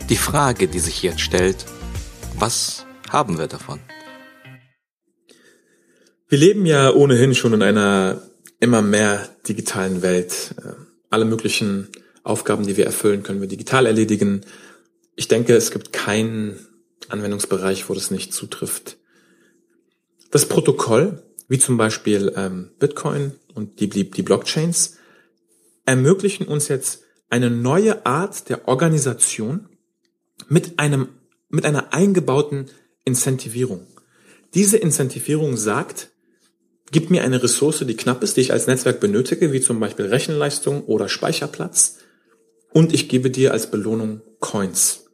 Die 0.10 0.16
Frage, 0.16 0.68
die 0.68 0.78
sich 0.78 1.02
jetzt 1.02 1.22
stellt, 1.22 1.66
was 2.38 2.86
haben 3.10 3.40
wir 3.40 3.48
davon? 3.48 3.80
Wir 6.28 6.38
leben 6.38 6.68
ja 6.68 6.92
ohnehin 6.92 7.34
schon 7.34 7.54
in 7.54 7.64
einer 7.64 8.22
immer 8.60 8.84
mehr 8.84 9.30
digitalen 9.48 10.04
Welt. 10.04 10.54
Alle 11.10 11.26
möglichen 11.26 11.90
Aufgaben, 12.24 12.68
die 12.68 12.78
wir 12.78 12.86
erfüllen, 12.86 13.24
können 13.24 13.42
wir 13.42 13.48
digital 13.48 13.88
erledigen. 13.88 14.46
Ich 15.16 15.28
denke, 15.28 15.56
es 15.56 15.72
gibt 15.72 15.92
keinen 15.92 16.68
Anwendungsbereich, 17.10 17.90
wo 17.90 17.96
das 17.96 18.12
nicht 18.12 18.32
zutrifft. 18.32 18.98
Das 20.30 20.48
Protokoll, 20.48 21.24
wie 21.54 21.60
zum 21.60 21.78
Beispiel 21.78 22.34
ähm, 22.36 22.72
Bitcoin 22.80 23.34
und 23.54 23.80
die, 23.80 23.88
die, 23.88 24.10
die 24.10 24.24
Blockchains, 24.24 24.96
ermöglichen 25.86 26.48
uns 26.48 26.68
jetzt 26.68 27.04
eine 27.30 27.52
neue 27.52 28.08
Art 28.08 28.50
der 28.50 28.68
Organisation 28.68 29.70
mit 30.48 30.80
einem, 30.80 31.10
mit 31.50 31.68
einer 31.68 31.94
eingebauten 31.94 32.72
Incentivierung. 33.06 33.86
Diese 34.56 34.78
Incentivierung 34.78 35.56
sagt, 35.56 36.10
Gib 36.92 37.12
mir 37.12 37.24
eine 37.24 37.44
Ressource, 37.44 37.84
die 37.88 37.96
knapp 37.96 38.24
ist, 38.24 38.36
die 38.38 38.42
ich 38.42 38.52
als 38.52 38.66
Netzwerk 38.66 39.00
benötige, 39.00 39.52
wie 39.54 39.62
zum 39.62 39.80
Beispiel 39.80 40.06
Rechenleistung 40.06 40.84
oder 40.86 41.08
Speicherplatz. 41.08 42.00
Und 42.72 42.94
ich 42.94 43.10
gebe 43.10 43.30
dir 43.30 43.52
als 43.52 43.70
Belohnung 43.70 44.22
Coins. 44.40 45.06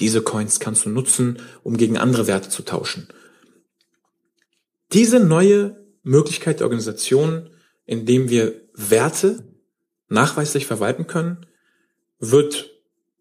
Diese 0.00 0.22
Coins 0.22 0.58
kannst 0.58 0.86
du 0.86 0.90
nutzen, 0.90 1.38
um 1.62 1.76
gegen 1.76 1.98
andere 1.98 2.26
Werte 2.26 2.50
zu 2.50 2.62
tauschen. 2.62 3.08
Diese 4.92 5.20
neue 5.20 5.84
Möglichkeit 6.02 6.60
der 6.60 6.66
Organisation, 6.66 7.50
indem 7.84 8.30
wir 8.30 8.60
Werte 8.72 9.44
nachweislich 10.08 10.66
verwalten 10.66 11.06
können, 11.06 11.46
wird 12.18 12.70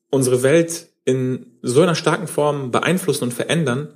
unsere 0.10 0.44
Welt 0.44 0.88
in 1.04 1.58
so 1.62 1.82
einer 1.82 1.96
starken 1.96 2.28
Form 2.28 2.72
beeinflussen 2.72 3.26
und 3.26 3.34
verändern, 3.34 3.94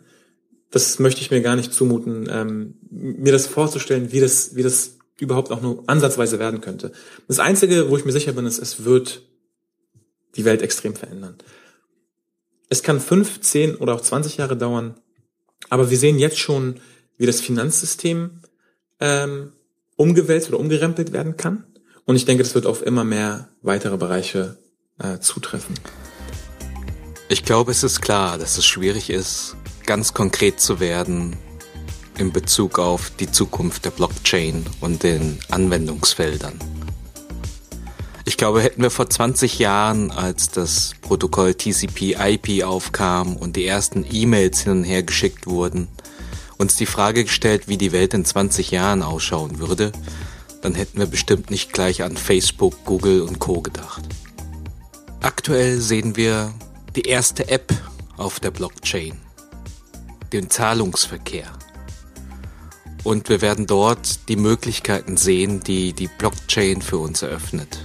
das 0.70 1.00
möchte 1.00 1.22
ich 1.22 1.32
mir 1.32 1.42
gar 1.42 1.56
nicht 1.56 1.74
zumuten, 1.74 2.30
ähm, 2.32 2.76
mir 2.90 3.32
das 3.32 3.48
vorzustellen, 3.48 4.12
wie 4.12 4.22
das, 4.22 4.56
wie 4.56 4.64
das 4.64 4.98
überhaupt 5.20 5.52
auch 5.52 5.62
nur 5.62 5.84
ansatzweise 5.88 6.40
werden 6.40 6.62
könnte. 6.62 6.94
Das 7.28 7.40
Einzige, 7.40 7.90
wo 7.90 7.98
ich 7.98 8.06
mir 8.06 8.14
sicher 8.14 8.32
bin, 8.32 8.46
ist, 8.46 8.60
es 8.60 8.86
wird 8.86 9.28
die 10.36 10.46
Welt 10.46 10.62
extrem 10.62 10.96
verändern. 10.96 11.36
Es 12.70 12.84
kann 12.84 13.02
fünf, 13.02 13.42
zehn 13.42 13.76
oder 13.76 13.94
auch 13.94 14.02
zwanzig 14.02 14.38
Jahre 14.38 14.56
dauern, 14.56 14.96
aber 15.70 15.90
wir 15.90 15.98
sehen 15.98 16.18
jetzt 16.18 16.40
schon, 16.40 16.80
wie 17.22 17.28
das 17.28 17.40
Finanzsystem 17.40 18.42
ähm, 19.00 19.52
umgewälzt 19.96 20.50
oder 20.50 20.60
umgerempelt 20.60 21.14
werden 21.14 21.38
kann. 21.38 21.66
Und 22.06 22.16
ich 22.16 22.26
denke, 22.26 22.42
das 22.42 22.56
wird 22.56 22.66
auf 22.66 22.84
immer 22.84 23.04
mehr 23.04 23.48
weitere 23.62 23.96
Bereiche 23.96 24.58
äh, 24.98 25.20
zutreffen. 25.20 25.76
Ich 27.30 27.46
glaube, 27.46 27.70
es 27.70 27.84
ist 27.84 28.02
klar, 28.02 28.40
dass 28.40 28.58
es 28.58 28.66
schwierig 28.66 29.12
ist, 29.12 29.56
ganz 29.86 30.16
konkret 30.16 30.60
zu 30.60 30.80
werden 30.80 31.38
in 32.18 32.32
Bezug 32.32 32.80
auf 32.80 33.12
die 33.20 33.32
Zukunft 33.32 33.86
der 33.86 33.92
Blockchain 33.92 34.66
und 34.80 35.04
den 35.04 35.38
Anwendungsfeldern. 35.52 36.58
Ich 38.26 38.38
glaube, 38.38 38.64
hätten 38.64 38.82
wir 38.82 38.90
vor 38.90 39.12
20 39.12 39.60
Jahren, 39.60 40.10
als 40.10 40.50
das 40.50 40.94
Protokoll 41.02 41.54
TCP/IP 41.54 42.64
aufkam 42.64 43.36
und 43.36 43.58
die 43.58 43.68
ersten 43.68 44.08
E-Mails 44.12 44.62
hin 44.62 44.72
und 44.72 44.84
her 44.86 45.04
geschickt 45.04 45.46
wurden, 45.46 45.88
uns 46.62 46.76
die 46.76 46.86
Frage 46.86 47.24
gestellt, 47.24 47.68
wie 47.68 47.78
die 47.78 47.92
Welt 47.92 48.14
in 48.14 48.24
20 48.24 48.70
Jahren 48.70 49.02
ausschauen 49.02 49.58
würde, 49.58 49.92
dann 50.62 50.76
hätten 50.76 51.00
wir 51.00 51.08
bestimmt 51.08 51.50
nicht 51.50 51.74
gleich 51.74 52.04
an 52.04 52.16
Facebook, 52.16 52.86
Google 52.86 53.22
und 53.22 53.40
Co 53.40 53.62
gedacht. 53.62 54.04
Aktuell 55.22 55.80
sehen 55.80 56.16
wir 56.16 56.54
die 56.96 57.02
erste 57.02 57.50
App 57.50 57.74
auf 58.16 58.40
der 58.40 58.52
Blockchain, 58.52 59.18
den 60.32 60.52
Zahlungsverkehr. 60.52 61.52
Und 63.04 63.30
wir 63.30 63.42
werden 63.42 63.66
dort 63.66 64.30
die 64.30 64.36
Möglichkeiten 64.36 65.18
sehen, 65.18 65.62
die 65.62 65.94
die 65.94 66.10
Blockchain 66.20 66.84
für 66.84 67.00
uns 67.00 67.24
eröffnet. 67.24 67.84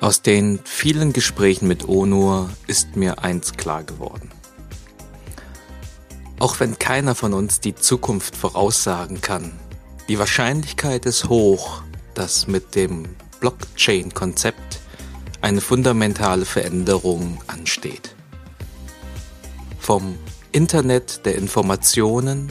Aus 0.00 0.22
den 0.22 0.58
vielen 0.64 1.12
Gesprächen 1.12 1.68
mit 1.68 1.88
Onur 1.88 2.50
ist 2.66 2.96
mir 2.96 3.20
eins 3.20 3.52
klar 3.52 3.84
geworden. 3.84 4.31
Auch 6.42 6.58
wenn 6.58 6.76
keiner 6.76 7.14
von 7.14 7.34
uns 7.34 7.60
die 7.60 7.76
Zukunft 7.76 8.34
voraussagen 8.34 9.20
kann, 9.20 9.52
die 10.08 10.18
Wahrscheinlichkeit 10.18 11.06
ist 11.06 11.28
hoch, 11.28 11.82
dass 12.14 12.48
mit 12.48 12.74
dem 12.74 13.04
Blockchain-Konzept 13.38 14.80
eine 15.40 15.60
fundamentale 15.60 16.44
Veränderung 16.44 17.40
ansteht. 17.46 18.16
Vom 19.78 20.18
Internet 20.50 21.24
der 21.26 21.36
Informationen 21.36 22.50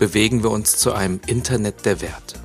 bewegen 0.00 0.42
wir 0.42 0.50
uns 0.50 0.76
zu 0.76 0.92
einem 0.92 1.20
Internet 1.28 1.84
der 1.84 2.00
Werte. 2.00 2.40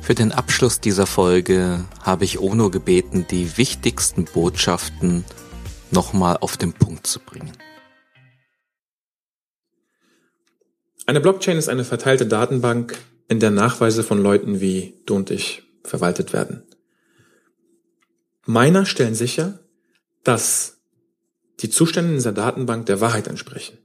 Für 0.00 0.14
den 0.14 0.32
Abschluss 0.32 0.80
dieser 0.80 1.06
Folge 1.06 1.84
habe 2.00 2.24
ich 2.24 2.38
Ono 2.38 2.70
gebeten, 2.70 3.26
die 3.30 3.58
wichtigsten 3.58 4.24
Botschaften 4.24 5.26
nochmal 5.90 6.36
auf 6.38 6.56
den 6.56 6.72
Punkt 6.72 7.06
zu 7.06 7.20
bringen. 7.20 7.52
Eine 11.06 11.20
Blockchain 11.20 11.56
ist 11.56 11.68
eine 11.68 11.84
verteilte 11.84 12.26
Datenbank, 12.26 12.98
in 13.28 13.40
der 13.40 13.50
Nachweise 13.50 14.02
von 14.02 14.22
Leuten 14.22 14.60
wie 14.60 14.94
du 15.06 15.16
und 15.16 15.30
ich 15.30 15.62
verwaltet 15.82 16.32
werden. 16.32 16.62
Miner 18.46 18.86
stellen 18.86 19.14
sicher, 19.14 19.60
dass 20.22 20.78
die 21.60 21.70
Zustände 21.70 22.10
in 22.10 22.16
dieser 22.16 22.32
Datenbank 22.32 22.86
der 22.86 23.00
Wahrheit 23.00 23.26
entsprechen. 23.26 23.78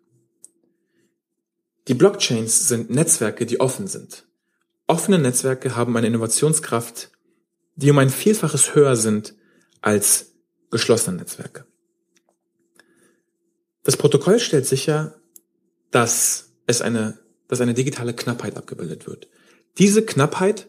Die 1.87 1.93
Blockchains 1.93 2.67
sind 2.67 2.89
Netzwerke, 2.91 3.45
die 3.45 3.59
offen 3.59 3.87
sind. 3.87 4.25
Offene 4.85 5.17
Netzwerke 5.17 5.75
haben 5.75 5.95
eine 5.97 6.07
Innovationskraft, 6.07 7.11
die 7.75 7.89
um 7.89 7.97
ein 7.97 8.09
Vielfaches 8.09 8.75
höher 8.75 8.95
sind 8.95 9.33
als 9.81 10.33
geschlossene 10.69 11.17
Netzwerke. 11.17 11.65
Das 13.83 13.97
Protokoll 13.97 14.39
stellt 14.39 14.65
sicher, 14.65 15.15
dass 15.89 16.51
es 16.67 16.81
eine, 16.81 17.19
dass 17.47 17.61
eine 17.61 17.73
digitale 17.73 18.13
Knappheit 18.13 18.57
abgebildet 18.57 19.07
wird. 19.07 19.27
Diese 19.77 20.05
Knappheit 20.05 20.67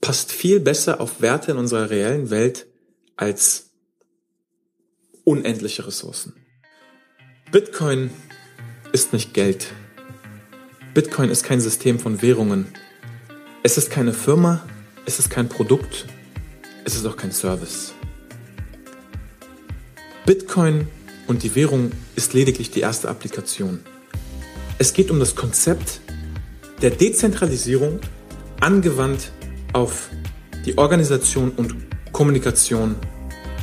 passt 0.00 0.32
viel 0.32 0.60
besser 0.60 1.00
auf 1.00 1.20
Werte 1.20 1.52
in 1.52 1.56
unserer 1.56 1.90
reellen 1.90 2.30
Welt 2.30 2.66
als 3.16 3.70
unendliche 5.24 5.86
Ressourcen. 5.86 6.34
Bitcoin 7.50 8.10
ist 8.92 9.12
nicht 9.12 9.32
Geld. 9.32 9.72
Bitcoin 10.94 11.30
ist 11.30 11.44
kein 11.44 11.60
System 11.60 11.98
von 11.98 12.20
Währungen. 12.20 12.66
Es 13.62 13.78
ist 13.78 13.90
keine 13.90 14.12
Firma, 14.12 14.66
es 15.06 15.18
ist 15.18 15.30
kein 15.30 15.48
Produkt, 15.48 16.06
es 16.84 16.96
ist 16.96 17.06
auch 17.06 17.16
kein 17.16 17.32
Service. 17.32 17.94
Bitcoin 20.26 20.88
und 21.32 21.42
die 21.42 21.54
Währung 21.54 21.92
ist 22.14 22.34
lediglich 22.34 22.70
die 22.70 22.80
erste 22.80 23.08
Applikation. 23.08 23.80
Es 24.76 24.92
geht 24.92 25.10
um 25.10 25.18
das 25.18 25.34
Konzept 25.34 26.02
der 26.82 26.90
Dezentralisierung 26.90 28.00
angewandt 28.60 29.32
auf 29.72 30.10
die 30.66 30.76
Organisation 30.76 31.50
und 31.52 31.74
Kommunikation 32.12 32.96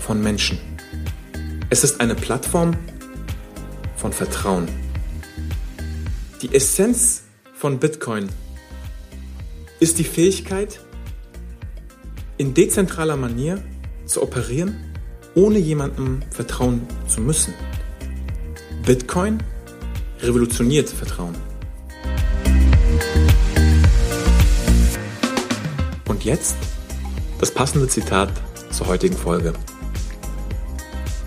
von 0.02 0.20
Menschen. 0.20 0.58
Es 1.70 1.84
ist 1.84 2.02
eine 2.02 2.16
Plattform 2.16 2.76
von 3.98 4.14
Vertrauen. 4.14 4.68
Die 6.42 6.52
Essenz 6.56 7.22
von 7.54 7.78
Bitcoin 7.78 8.30
ist 9.80 10.00
die 10.00 10.04
Fähigkeit, 10.04 10.80
in 12.40 12.56
dezentraler 12.56 13.16
Manier 13.16 13.64
zu 14.08 14.24
operieren, 14.24 14.89
ohne 15.36 15.60
jemandem 15.60 16.22
vertrauen 16.32 16.82
zu 17.08 17.22
müssen. 17.22 17.54
Bitcoin 18.86 19.42
revolutioniert 20.22 20.90
Vertrauen. 20.90 21.36
Und 26.08 26.26
jetzt 26.26 26.56
das 27.40 27.52
passende 27.52 27.88
Zitat 27.88 28.32
zur 28.72 28.88
heutigen 28.88 29.16
Folge. 29.16 29.54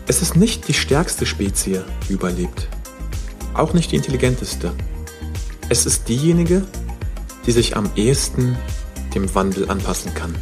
Es 0.07 0.21
ist 0.21 0.37
nicht 0.37 0.69
die 0.69 0.75
stärkste 0.75 1.25
Spezie, 1.25 1.85
die 2.09 2.15
überlebt. 2.15 2.69
Auch 3.55 3.73
nicht 3.73 3.93
die 3.93 3.97
intelligenteste. 3.97 4.73
Es 5.69 5.87
ist 5.87 6.09
diejenige, 6.09 6.67
die 7.47 7.53
sich 7.53 7.77
am 7.77 7.91
ehesten 7.97 8.57
dem 9.15 9.35
Wandel 9.35 9.71
anpassen 9.71 10.13
kann. 10.15 10.35